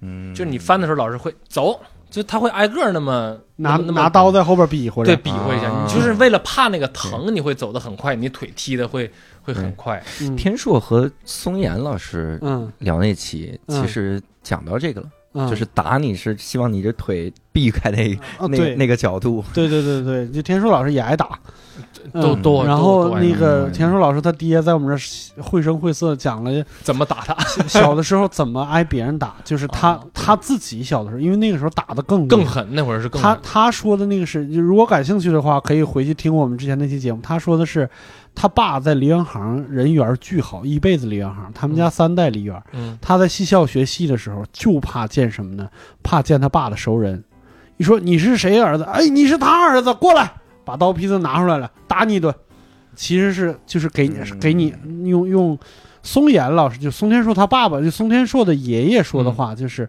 [0.00, 1.80] 嗯，就是你翻的时候，老师会走，
[2.10, 5.02] 就他会挨个儿那么拿那么拿刀在后边比划。
[5.04, 5.84] 对比划一下，啊。
[5.86, 9.10] 你就是为了怕那个疼，你会走得很快，你腿踢的会
[9.54, 10.02] 会很快。
[10.20, 10.36] 嗯。
[10.36, 12.70] 天硕和松岩老师嗯。
[12.78, 13.82] 聊那期，嗯。
[13.82, 21.36] 其实讲到这个了，嗯，就是打你是希望你的腿避开那那那个角度，对对对对，就田硕老师也挨打，
[22.12, 27.34] 嗯都都然后那个嗯田硕老师他爹在我们这绘声绘色讲了怎么打他
[27.66, 32.28] 小的时候怎么挨别人打，就是他哦他自己小的时候，因为那个时候打的更。
[32.28, 32.64] 更狠？
[32.72, 37.18] 那会儿是更狠他他说的那个是，就如果感兴趣的话，可以回去听我们之前那期节目。
[37.22, 37.88] 他说的是，
[38.34, 42.62] 他爸在梨园行人缘巨好，一辈子梨园行，他们家三代梨园。
[42.74, 45.66] 嗯他在戏校学戏的时候，就怕见什么呢？
[46.02, 47.24] 怕见他爸的熟人。
[47.78, 48.84] 一说你是谁儿子？
[48.84, 50.30] 哎，你是他儿子，过来，
[50.64, 52.34] 把刀坯子拿出来了，打你一顿。
[52.94, 54.74] 其实是就是给你、嗯给你
[55.04, 55.58] 用用
[56.02, 59.88] 松岩老师，就松天硕他爸爸，就松天硕的爷爷说的话，就是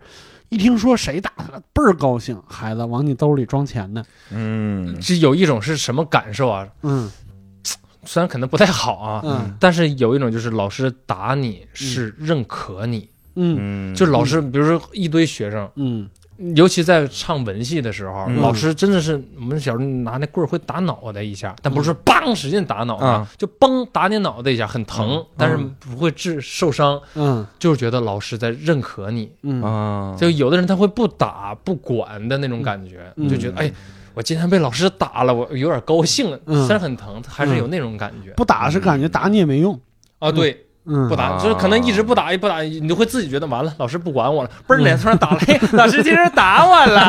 [0.50, 4.04] 一听说谁打他了，倍儿高兴，孩子往你兜里装钱呢。
[4.32, 6.68] 嗯这有一种是什么感受啊？
[6.84, 7.10] 嗯
[8.06, 16.08] 虽然可能不太好啊，嗯但是有一种就是老师打你是认可你，嗯嗯，就老师，比如说一堆学生，嗯
[16.56, 18.38] 尤其在唱文戏的时候，嗯。
[18.38, 23.28] 老师真的是我们小时候拿那棍儿会打脑袋一下，但不是说梆使劲打脑袋，啊。
[23.38, 25.26] 就嘣打你脑袋一下，很疼，嗯。
[25.38, 27.46] 但是不会致受伤，嗯。
[27.60, 29.30] 就是觉得老师在认可你。
[29.44, 29.62] 嗯。
[29.62, 33.72] 啊，就有的人他会不打不管的那种感觉，就觉得哎，
[34.14, 36.68] 我我今天被老师打了，我有点高兴，嗯。
[36.68, 39.80] 虽然很疼，还是有那种感觉、不打是感觉打你也没用，
[40.20, 40.30] 啊。
[40.30, 44.50] 对，嗯不，打啊就是可能一直不打，不打，你就会自己觉得完了，老师不管我了。
[44.68, 47.02] 嘣儿脸突然打了，嘿， 老师竟然打我了，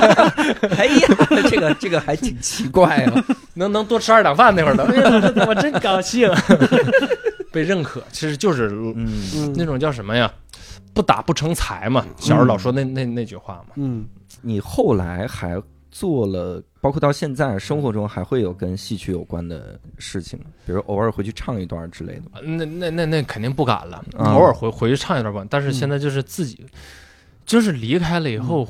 [0.76, 1.08] 哎呀，
[1.50, 3.24] 这个这个还挺奇怪啊。
[3.54, 6.30] 能能多吃二两饭那会儿都，哎呀，老师我真高兴，
[7.50, 10.30] 被认可，其实就是嗯嗯那种叫什么呀？
[10.94, 13.74] 不打不成才嘛，小时候老说那那那句话嘛。
[13.76, 14.06] 嗯
[14.42, 15.60] 你后来还
[15.98, 25.44] 做了，包括到现在生活中还会有跟戏曲有关的事情，比如偶尔回去唱一段之类的那那那那肯定不敢了，嗯偶尔回回去唱一段吧。
[25.50, 26.64] 但是现在就是自己，
[27.44, 28.64] 就是离开了以后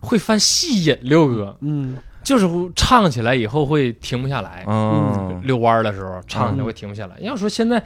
[0.00, 1.54] 会犯戏瘾，六哥。
[1.60, 1.98] 嗯。
[2.22, 7.16] 就是唱起来以后会停不下来，嗯遛弯儿的时候唱起来会停不下来。
[7.20, 7.82] 要说现在，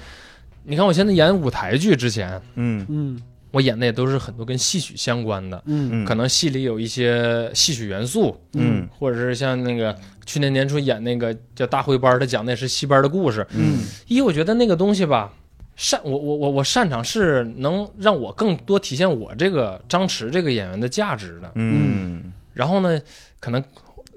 [0.64, 2.84] 你看我现在演舞台剧之前，嗯。
[2.88, 3.22] 嗯
[3.54, 9.96] 我演的也都是很多跟戏曲相关的，嗯嗯，可能戏里有一些戏曲元素，嗯或者是像那个
[10.26, 13.46] 去年年初演那个叫大灰班，他讲的也是戏班的故事。
[13.54, 13.78] 嗯
[14.08, 15.32] 一，我觉得那个东西吧，
[15.76, 21.52] 擅我我我我擅长是能让我更多体现我这个张弛这个演员的价值的。
[21.54, 23.00] 嗯然后呢，
[23.40, 23.62] 可能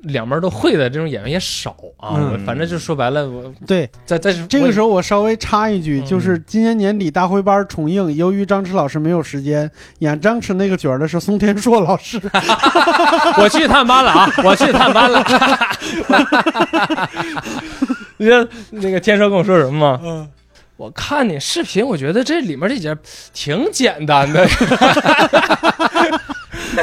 [0.03, 2.15] 两门都会的这种演员也少啊。
[2.17, 9.69] 嗯我反正就说白了，我对，在在这个时候候我稍微插一句，嗯就是今年年底大灰班重映，由于张弛老师没有时间
[9.99, 12.19] 演张弛那个角儿的是宋天硕老师，
[13.37, 15.23] 我去探班了啊， 我去探班了。
[18.17, 19.99] 你知道那个天硕跟我说什么吗？
[20.03, 20.27] 嗯
[20.77, 22.95] 我看你视频，我觉得这里面这节
[23.33, 24.47] 挺简单的，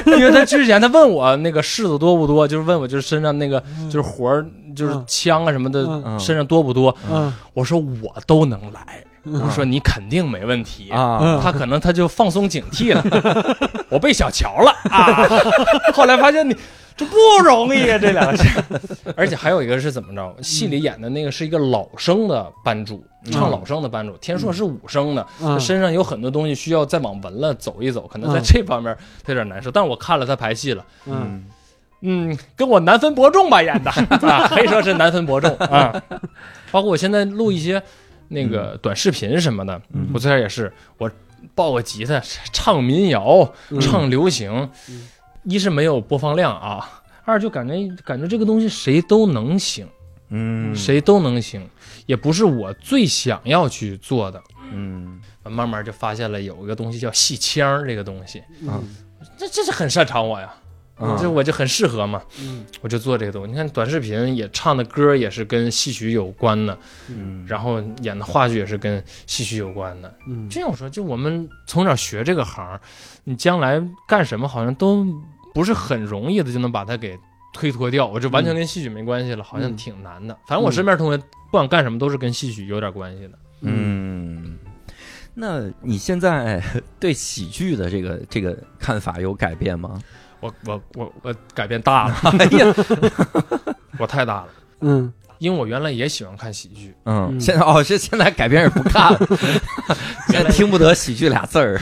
[0.18, 10.90] 因为他之前他问我那个柿子多不多，就是问我就是身上那个就是活儿就是枪啊什么的、嗯身上多不多，嗯我说我都能来，嗯我说你肯定没问题。
[10.90, 13.02] 啊嗯他可能他就放松警惕了，
[13.88, 15.28] 我被小瞧了啊！
[15.94, 16.56] 后来发现你
[16.96, 18.64] 这不容易啊，这两个事。
[19.16, 20.42] 而且还有一个是怎么着？
[20.42, 24.16] 戏里演的那个是一个老生的班主，唱老生的班主。
[24.18, 25.26] 天硕是武生的，
[25.58, 29.70] 身上有很多东西需要再往文了走一走，可能在嗯这方面他有点难受。
[29.70, 31.44] 但是我看了他排戏了，嗯
[32.02, 33.90] 嗯，跟我难分伯仲吧演的
[34.28, 35.92] 啊，可以说是难分伯仲 啊。
[36.70, 37.82] 包括我现在录一些
[38.28, 41.10] 那个短视频什么的，嗯我最开始也是我
[41.54, 42.20] 抱个吉他
[42.52, 45.08] 唱民谣、嗯唱流行，嗯
[45.44, 47.74] 一是没有播放量啊，二就感觉
[48.04, 49.86] 感觉这个东西谁都能行，
[50.30, 51.66] 嗯谁都能行，
[52.06, 54.42] 也不是我最想要去做的。
[54.72, 58.82] 嗯慢慢就发现了有一个东西叫戏腔儿这个东西，嗯
[59.38, 60.52] 这这是很擅长我呀，
[60.98, 62.22] 嗯这我就很适合嘛。
[62.40, 63.50] 嗯我就做这个东西。
[63.50, 66.76] 你看短视频也唱的歌也是跟戏曲有关的，
[67.10, 70.12] 嗯然后演的话剧也是跟戏曲有关的。
[70.26, 72.80] 嗯这样我说，就我们从小学这个行，
[73.24, 75.06] 你将来干什么好像都
[75.54, 77.18] 不是很容易的就能把它给
[77.54, 78.06] 推脱掉。
[78.06, 80.36] 我这完全跟戏曲没关系了，好像挺难的。
[80.46, 83.38] 反正我身边同学不管干什么都是跟戏曲有点关系的。
[83.62, 84.58] 嗯，
[85.32, 86.62] 那你现在
[87.00, 89.98] 对喜剧的这个这个看法有改变吗？
[90.40, 92.74] 我我我我改变大了， 哎呀，
[93.98, 94.48] 我太大了。
[94.80, 99.18] 嗯因为我原来也喜欢看喜剧，嗯，嗯现在哦是现在改变是不看了，
[100.28, 101.80] 现在听不得喜剧俩字儿。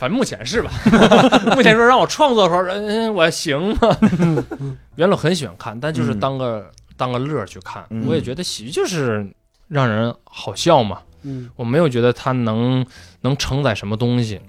[0.00, 0.70] 反正目前是吧？
[1.54, 3.96] 目前说让我创作的时候，嗯，我行吗？
[4.96, 7.84] 原来我很喜欢看，但就是当个、当个乐去看。
[7.90, 9.30] 嗯我也觉得喜剧就是
[9.68, 12.84] 让人好笑嘛，嗯我没有觉得它能
[13.20, 14.40] 能承载什么东西，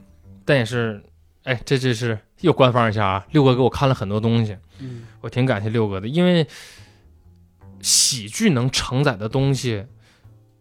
[0.46, 1.04] 但也是，
[1.44, 3.26] 哎，这这是又官方一下啊！
[3.32, 6.48] 六哥给我看了很多东西，嗯我挺感谢六哥的，因为
[7.82, 9.86] 喜剧能承载的东西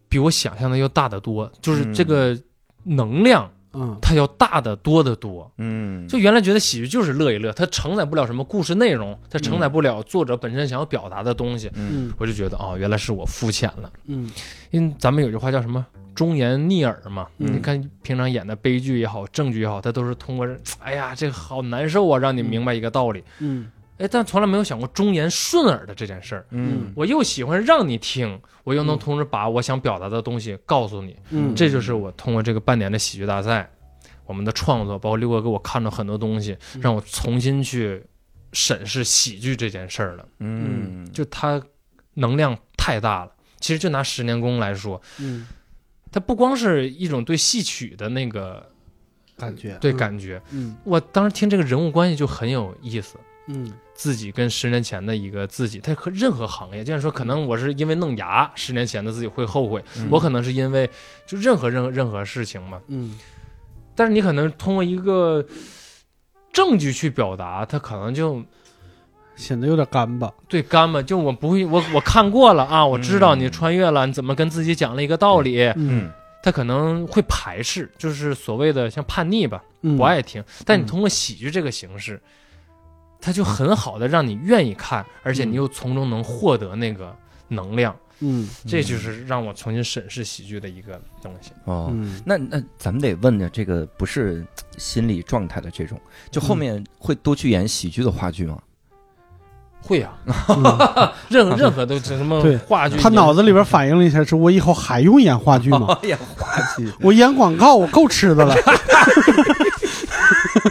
[0.09, 2.37] 比我想象的要大得多，就是这个
[2.83, 3.57] 能量嗯
[4.01, 5.49] 它要大得多得多。
[5.57, 11.67] 嗯，就原来觉得喜剧就是乐一乐，它承载不了什么故事内容，它承载不了作者本身想要表达的东西。
[11.75, 13.91] 嗯嗯我就觉得哦，原来是我肤浅了。
[14.07, 14.29] 嗯
[14.71, 17.27] 因为咱们有句话叫什么“忠言逆耳”嘛。
[17.39, 20.47] 嗯你看平常演的悲剧也好，正剧也好，它都是通过
[20.79, 23.23] 哎呀，这个好难受啊，让你明白一个道理。
[23.39, 26.45] 嗯哎，但从来没有想过忠言顺耳的这件事儿。
[26.49, 31.15] 嗯我又喜欢让你听，我又能同时把我想表达的东西告诉你。
[31.29, 33.69] 嗯这就是我通过这个半年的喜剧大赛，
[34.25, 38.03] 我们的创作，包括六哥给我看了很多东西，嗯让我重新去
[38.53, 40.25] 审视喜剧这件事儿了。
[40.39, 41.61] 嗯，就它
[42.15, 43.31] 能量太大了。
[43.59, 45.47] 其实就拿十年功来说，嗯
[46.11, 48.67] 它不光是一种对戏曲的那个
[49.37, 53.17] 感觉对感觉，嗯我当时听这个人物关系就很有意思。
[53.47, 53.71] 嗯
[54.01, 60.07] 自己跟十年前的一个自己，他和任何行业，就像说，可能我是因为弄牙，十年前的自己会后悔，嗯。
[60.09, 60.89] 我可能是因为
[61.27, 62.81] 就任何任何任何事情嘛。
[62.87, 63.15] 嗯。
[63.93, 65.45] 但是你可能通过一个
[66.51, 68.43] 证据去表达，他可能就
[69.35, 70.33] 显得有点干巴。
[70.47, 76.09] 对干巴，就我不会，我我看过了啊，我知道你嗯穿越了，你怎么跟自己讲了一个道理，嗯。
[76.41, 80.43] 他可能会排斥，就是所谓的像叛逆吧，嗯，不爱听。
[80.65, 80.87] 但你嗯。
[80.87, 82.19] 通过喜剧这个形式，
[83.21, 87.15] 它就很好的让你愿意看，而且你又从中能获得那个
[87.47, 88.49] 能量，嗯。
[88.67, 91.51] 这就是让我重新审视喜剧的一个东西。
[91.65, 92.19] 哦，嗯。
[92.25, 94.45] 那那咱们得问的这个不是
[94.77, 95.99] 心理状态的这种，
[96.31, 98.57] 就后面会多去演喜剧的话剧吗？
[99.83, 100.13] 会啊，
[100.49, 100.63] 嗯
[101.27, 102.55] 任何任何都什么对。
[102.57, 105.97] 话剧，他脑子里边反映了一下，是我以后还用演话剧吗？
[106.03, 108.55] 演话剧，我演广告，我够吃的了。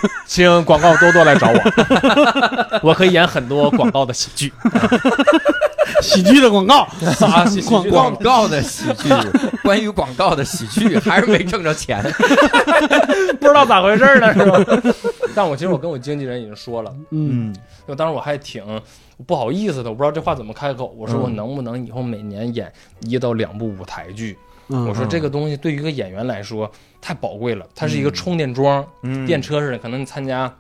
[0.27, 4.53] 请广告多多来找我， 我可以演很多广告的喜剧
[6.03, 6.87] 喜剧的广告，
[7.27, 9.09] 啊，喜广广告的喜剧，
[9.63, 12.03] 关于广告的喜剧，还是没挣着钱。
[13.41, 14.59] 不知道咋回事呢，是吧？
[15.35, 17.55] 但我其实我跟我经纪人已经说了，嗯
[17.87, 18.63] 就当时我还挺
[19.27, 20.95] 不好意思的，我不知道这话怎么开口。
[20.97, 24.39] 我说嗯我能不能以后每年演一到两部舞台剧？
[24.39, 29.79] 嗯，我说这个东西对于一个演员来说太宝贵了，它是一个充电桩、嗯电车似的。
[29.79, 30.53] 可能你参加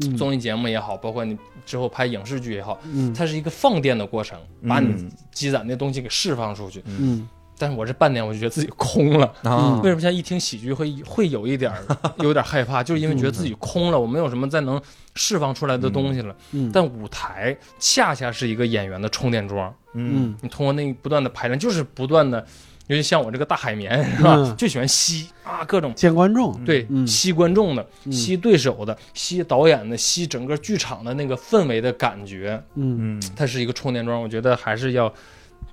[0.00, 4.38] 嗯综艺节目也好，包括你之后拍影视剧也好，嗯它是一个放电的过程，
[4.68, 6.82] 把你嗯积攒的东西给释放出去。
[6.86, 9.32] 嗯但是我这半年我就觉得自己空了。
[9.42, 11.82] 啊为什么现在一听喜剧会会有一点儿
[12.18, 12.82] 有点害怕？
[12.82, 14.78] 就是因为觉得自己空了，我没有什么再能
[15.14, 16.36] 释放出来的东西了。
[16.52, 22.46] 嗯，但舞台恰恰是一个演员的充电桩，你通过那不断的排练，就是不断的，
[22.88, 25.92] 尤其像我这个大海绵是吧，嗯就喜欢吸啊各种。
[25.94, 34.22] 见观众，对，嗯吸观众的，嗯吸对手的，吸导演的，吸整个剧场的那个氛围的感觉，嗯嗯，它是一个充电桩。
[34.22, 35.12] 我觉得还是要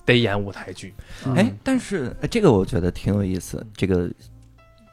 [0.05, 0.93] 得演舞台剧。
[1.36, 4.09] 哎，但是呃这个我觉得挺有意思，这个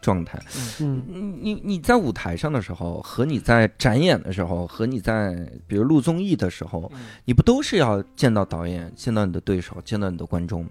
[0.03, 0.39] 状态。
[0.81, 5.35] 嗯你你你在舞台上的时候，和你在展演的时候，和你在
[5.67, 10.71] 比如录综艺的时候，嗯你不都是要见到导演、见到你的对手、见到你的观众吗？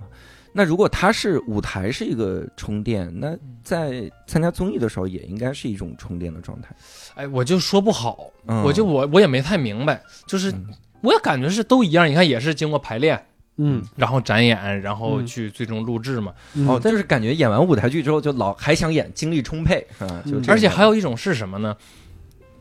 [0.52, 6.76] 那如果他是舞台是一个充电，那在参加综艺的时候也应该是一种充电的状态。
[7.16, 10.68] 哎，我就说不好，嗯我就我我也没太明白，就是嗯
[11.02, 12.10] 我也感觉是都一样。
[12.10, 13.24] 你看，也是经过排练，
[13.58, 16.34] 嗯然后展演，然后嗯去最终录制嘛。
[16.56, 20.24] 嗯哦，但是感觉演完舞台剧之后就老还想演，精力充沛啊？
[20.48, 21.78] 而且还有一种是什么呢？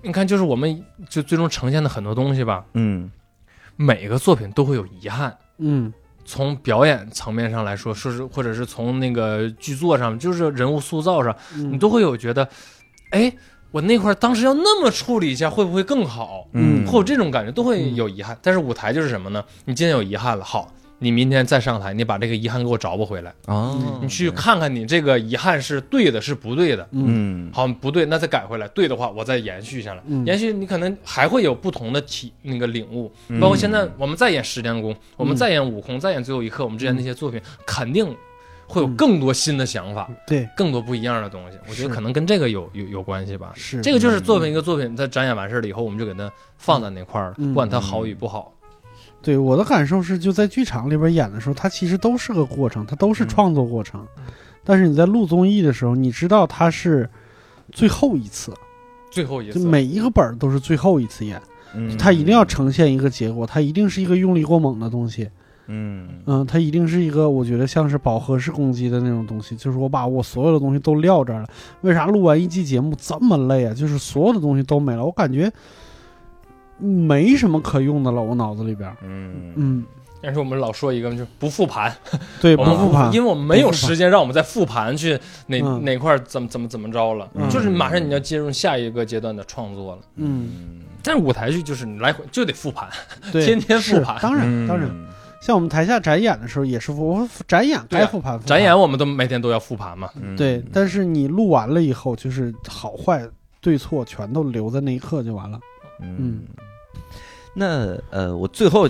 [0.02, 3.10] 你看，就是我们就最终呈现的很多东西吧，嗯
[3.76, 5.36] 每个作品都会有遗憾。
[5.58, 5.92] 嗯
[6.28, 12.46] 从表演层面上来说，说是或者是从那个剧作上，就是人物塑造上，嗯，你都会有觉得，
[13.08, 13.32] 哎，
[13.70, 16.46] 我那块当时要那么处理一下，会不会更好？
[16.52, 18.36] 嗯会有这种感觉，都会有遗憾。
[18.42, 19.42] 但是舞台就是什么呢？
[19.64, 20.70] 你今天有遗憾了，好，
[21.00, 26.86] 你明天再上台，你把这个遗憾给我找不回来，哦，你去看看你这个遗憾是对的，是不对的。
[26.90, 27.48] 嗯。
[27.48, 28.66] 嗯好，不对，那再改回来。
[28.68, 30.02] 对的话，我再延续下来。
[30.06, 30.26] 嗯。
[30.26, 33.38] 延续你可能还会有不同的体那个领悟，嗯。
[33.38, 38.12] 包括现在我们再演十天功，我们嗯再演悟空，再演最后一刻，我们之前那些作品肯定
[38.66, 40.48] 会有更多新的想法，对。
[40.56, 41.56] 更多不一样的东西。
[41.68, 43.52] 我觉得可能跟这个有有有关系吧。
[43.54, 43.80] 是。
[43.80, 47.48] 这个就是作品一个作品，它展演完事儿了以后，我们就给它放在那块儿了，嗯。
[47.48, 48.52] 不管它好与不好。
[49.20, 54.06] 对我的感受是，就在剧场里边演的时候，它其实都是个过程，它都是嗯创作过程。
[54.64, 57.08] 但是你在录综艺的时候，你知道它是
[57.72, 58.52] 最后一次，
[59.10, 61.40] 最后一次，就每一个本儿都是最后一次演，
[61.74, 65.28] 嗯它一定要呈现一个结果，它一定是一个用力过猛的东西。
[65.70, 71.48] 嗯嗯，它一定是一个我觉得像是饱和式攻击的那种东西，就是我把我所有的东西都撂这儿了。
[71.82, 73.74] 为啥录完一季节目这么累啊？
[73.74, 75.52] 就是所有的东西都没了，我感觉
[76.78, 78.90] 没什么可用的了，我脑子里边。
[79.02, 79.52] 嗯。
[79.56, 79.84] 嗯，
[80.22, 81.94] 但是我们老说一个就是不复盘，
[82.40, 85.84] 对，不复盘，因为我们没有时间让我们再复盘去哪嗯。
[85.84, 87.48] 哪块儿怎么怎么怎么着了，嗯。
[87.48, 90.02] 就是马上你要进入下一个阶段的创作了。
[90.16, 92.88] 嗯，但是舞台剧就是你来回就得复盘，
[93.32, 94.18] 对，天天复盘。
[94.20, 94.66] 当然嗯。
[94.66, 94.88] 当然，
[95.40, 98.32] 像我们台下展演的时候也是复，我展演该复盘。
[98.34, 100.10] 复盘展演我们都每天都要复盘嘛。
[100.20, 100.36] 嗯。
[100.36, 103.24] 对，但是你录完了以后，就是好坏
[103.60, 105.58] 对错全都留在那一刻就完了。
[106.00, 106.42] 嗯，
[107.58, 108.88] 那呃，我最后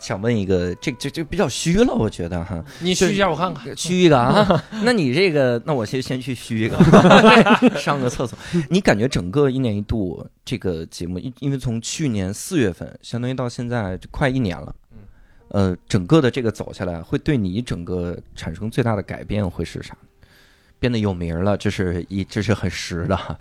[0.00, 3.76] 想问一个，这这这比较虚了，我觉得哈，你虚一下我看看。
[3.76, 4.62] 虚一个啊。
[4.84, 6.78] 那你这个，那我先先去虚一个，
[7.76, 8.38] 上个厕所。
[8.70, 14.74] 你感觉整个一年一度这个节目，因因为从去年四月份，相当于到现在快一年了。
[15.48, 19.96] 呃，整个的这个走下来，会对你整个产生最大的改变会是啥？
[20.84, 23.38] 变得有名了，这是一这是很实的，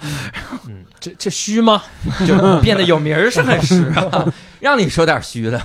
[0.66, 1.84] 嗯，这这虚吗？
[2.26, 4.34] 就变得有名儿是很实啊。
[4.62, 5.60] 让你说点虚的，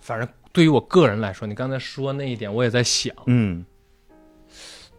[0.00, 3.64] 反正对于我个人来说，你刚才说那一点，我也在想，嗯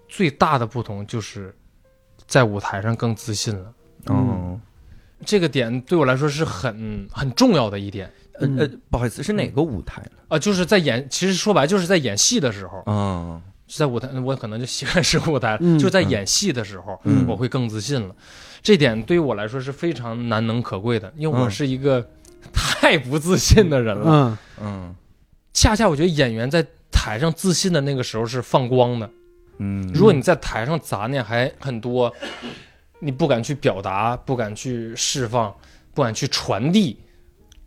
[0.07, 1.53] 最大的不同就是
[2.25, 3.73] 在舞台上更自信了。
[4.05, 4.57] 嗯，
[5.25, 8.09] 这个点对我来说是很很重要的一点。
[8.39, 10.11] 呃呃，不好意思，是哪个舞台呢？
[10.29, 12.81] 啊，就是在演，其实说白了就是在演戏的时候，
[13.65, 18.15] 啊，在舞台，我可能就习惯是舞台，嗯就在演戏的时候，嗯我会更自信了。
[18.61, 22.07] 这点对于我来说是非常难能可贵的，因为我嗯是一个
[22.53, 24.05] 太不自信的人了。
[24.07, 24.95] 嗯嗯
[25.53, 29.09] 恰恰我觉得演员在台上自信的那个时候是放光的。
[29.57, 32.13] 嗯，如果你在台上杂念还很多，
[32.99, 35.55] 你不敢去表达，不敢去释放，
[35.93, 36.97] 不敢去传递，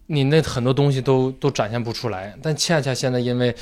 [0.07, 2.37] 你那很多东西都都展现不出来。
[2.43, 3.55] 但恰恰现在，因为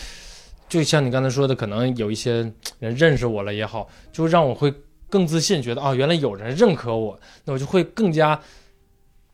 [0.68, 4.72] 就像你刚才说的，可能有一些人认识我了也好，就让我会
[5.08, 8.40] 更自信，觉得啊，原来有人认可我，那我就会更加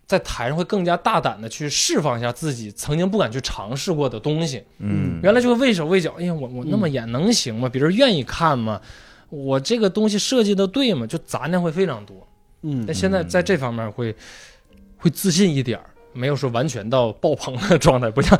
[0.06, 4.62] 在台上会更加大胆的去释放一下自己曾经不敢去尝试过的东西。
[4.78, 7.68] 嗯，原来就会畏手畏脚，哎呀，我我那么演能行吗？
[7.68, 8.80] 别人愿意看吗？
[9.30, 11.06] 我这个东西设计的对吗？
[11.06, 12.16] 就杂念会非常多。
[12.64, 14.14] 嗯但现在在这方面会
[14.98, 18.38] 会自信一点儿，没有说完全到爆棚的状态，不像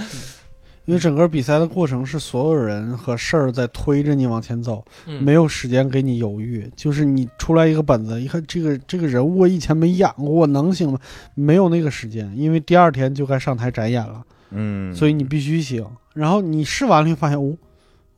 [0.85, 6.69] 因为整个比赛的过程是所有人和事儿在推着你往前走，嗯没有时间给你犹豫。
[6.75, 10.99] 就是你出来一个本子，一看这个这个人物我以前没演过，我能行吗？
[11.35, 15.87] 没有那个时间，因为第二天就该上台展演了，嗯，所以你必须行。
[16.15, 17.57] 然后你试完了，你发现哦，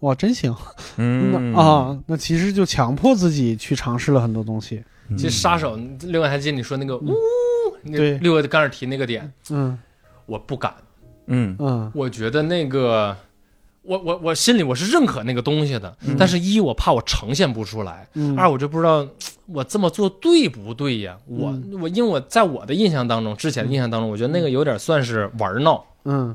[0.01, 0.55] 哇，真行！
[0.97, 4.83] 嗯啊，那其实就强迫自己去尝试了很多东西。
[5.09, 7.15] 嗯其实杀手，另外还记得你说那个呜，
[7.83, 9.79] 那对六个刚才提那个点，嗯
[10.25, 10.73] 我不敢，
[11.27, 11.57] 嗯。
[11.59, 11.93] 嗯。
[11.95, 13.17] 我觉得那个。
[13.87, 16.17] 我我我心里我是认可那个东西的，嗯。
[16.19, 19.07] 但是一我怕我呈现不出来，嗯，二我就不知道
[19.45, 21.19] 我这么做对不对呀？
[21.27, 21.79] 我、嗯。
[21.83, 26.35] 我因为我在我的印象当中，之前的印象当中，我觉得那个有点算是玩闹，嗯。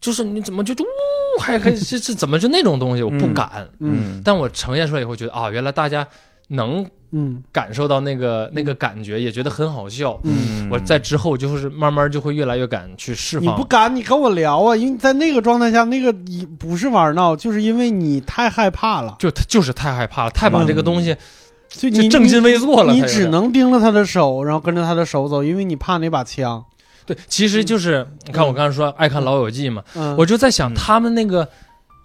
[0.00, 3.68] 就是你怎么就就呜还可以是是怎么就那种东西，我不敢。
[3.80, 4.22] 嗯。
[4.24, 6.08] 但我呈现出来以后，觉得啊，原来大家
[6.48, 10.18] 能嗯感受到那个那个感觉，也觉得很好笑。
[10.24, 13.46] 嗯，我在之后就是慢慢就会越来越敢去释放。
[13.46, 21.16] 你不敢，你跟我聊啊，因为在那个状态下，那个你不是玩闹，就是因为你太害怕了，就就是太害怕了，太把这个东西
[21.68, 22.92] 就就你正襟危坐了。
[22.92, 26.64] 你只能盯着他的手，然后跟着他的手走，因为你怕那把枪。
[27.06, 31.48] 对，其实就是你看我刚才说爱看《老友记》嘛，嗯，我就在想嗯他们那个，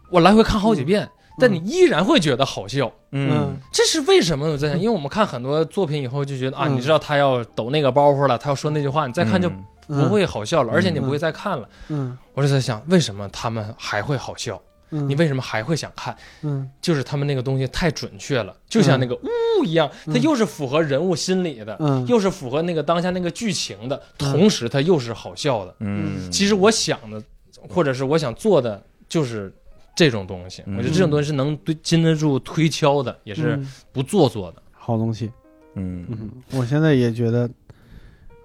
[0.10, 3.58] 我来回看好几遍，但你依然会觉得好笑，嗯。
[3.72, 4.48] 这是为什么？
[4.48, 6.76] 我在想，因为我们看很多作品以后就觉得啊，嗯。
[6.76, 9.64] 你知道他要抖那个包袱了，他要说那句话，你再看就嗯。
[9.88, 11.68] 不会好笑了，而且你不会再看了。
[11.90, 12.18] 嗯。
[12.34, 14.62] 我就在想，为什么他们还会好笑？
[14.92, 16.16] 嗯，你为什么还会想看？
[16.44, 16.70] 嗯。
[16.80, 20.14] 就是他们那个东西太准确了，就像那个呜一样，嗯。
[20.14, 22.06] 它又是符合人物心理的，嗯。
[22.08, 24.32] 又是符合那个当下那个剧情的，嗯。
[24.32, 25.76] 同时它又是好笑的。
[25.80, 27.22] 嗯，其实我想的，
[27.68, 29.52] 或者是我想做的，就是
[29.96, 30.64] 这种东西。
[30.66, 34.62] 嗯我觉得这种东西是能对经得住推敲的，也是嗯不做作的。
[34.72, 35.32] 好东西。
[35.76, 37.50] 嗯嗯，我现在也觉得，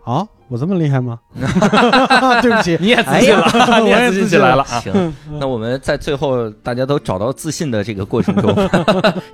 [0.08, 1.18] 啊，我这么厉害吗？
[2.40, 4.80] 对不起，你也自信了哎呀 我也自信了了啊！
[4.80, 8.56] 行，那我们在最后大家都找到自信的这个过程中，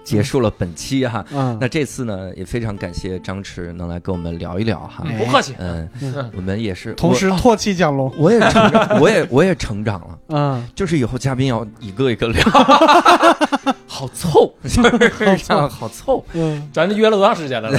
[0.02, 1.24] 结束了本期哈。
[1.32, 5.04] 嗯，那这次呢，也非常感谢张弛能来跟我们聊一聊哈。
[5.06, 8.12] 哎不客气，嗯，嗯我们也是，同时唾弃蒋龙。
[8.18, 10.18] 我也成长，我也我也成长了。
[10.30, 12.42] 嗯，就是以后嘉宾要一个一个聊，
[13.86, 16.24] 好凑，就是这样好凑。
[16.32, 17.70] 嗯咱这约了多长时间了？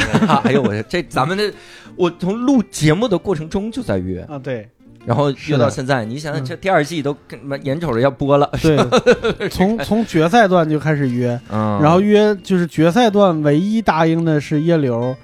[0.45, 1.51] 哎呦，我这咱们的，
[1.95, 4.67] 我从录节目的过程中就在约，啊，对。
[5.05, 6.45] 然后约到现在，你想想嗯。
[6.45, 7.15] 这第二季都
[7.61, 8.75] 眼瞅着要播了，对，
[9.49, 15.15] 从从决赛段就开始约，嗯，然后约就是决赛段唯一答应的是叶流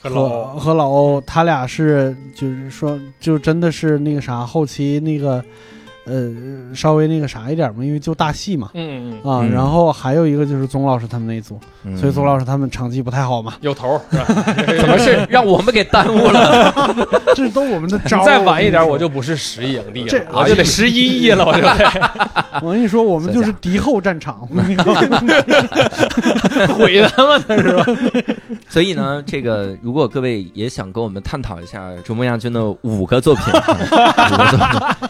[0.00, 5.40] 和老和和老欧，他俩是就是说就真的是那个啥，后期那个
[6.08, 8.70] 呃稍微那个啥一点嘛，因为就大戏嘛。
[8.74, 14.54] 嗯嗯，啊，嗯然后还有一个就是宗老师他们那一组，嗯所以宗老师他们成绩不太好嘛，有头儿 是吧？
[14.80, 16.74] 怎么是让我们给耽误了？
[17.34, 18.24] 这都我们的招儿。
[18.24, 22.10] 再晚一点，我我就不是十亿影帝这了，我就得十一亿了，我就得
[22.62, 24.46] 我跟你说，我们就是敌后战场。
[26.76, 27.84] 毁他妈的是吧？
[28.68, 35.07] 所以呢，这个如果各位也想跟我们探讨一下卓木亚军的五个作品，五个作品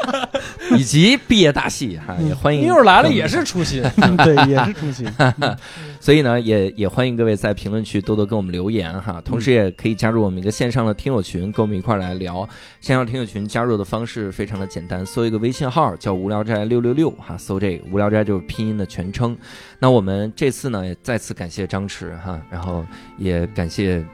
[0.76, 3.82] 以及毕业大戏哈，也欢迎一会儿来了也是初心，
[4.18, 5.06] 对，也是初心。
[6.00, 12.48] 所以呢，也也欢迎各位在评论区多多跟我们留言哈，同时也可以加入我们一个线上的听友群，跟我们一块儿来聊。
[12.80, 19.36] 线上听友群加入的方式非常的简单，搜一个微信号叫“无聊斋六六六”哈，搜这个“无聊斋”就是拼音的全称。
[19.80, 22.86] 那我们这次呢，也再次感谢张弛哈，然后
[23.16, 24.04] 也感谢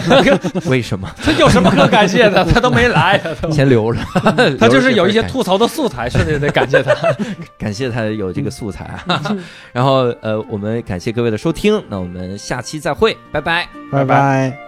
[0.66, 1.08] 为什么？
[1.22, 2.44] 他有什么可感谢的？
[2.52, 4.00] 他都没来先留着，
[4.58, 6.94] 他就是有一些吐槽的素材，是得得感谢他。
[7.58, 9.36] 感谢他有这个素材啊。
[9.72, 13.68] 然后呃，我们感谢各位的收听，那我们下期再会，拜拜。
[13.90, 14.67] 拜拜。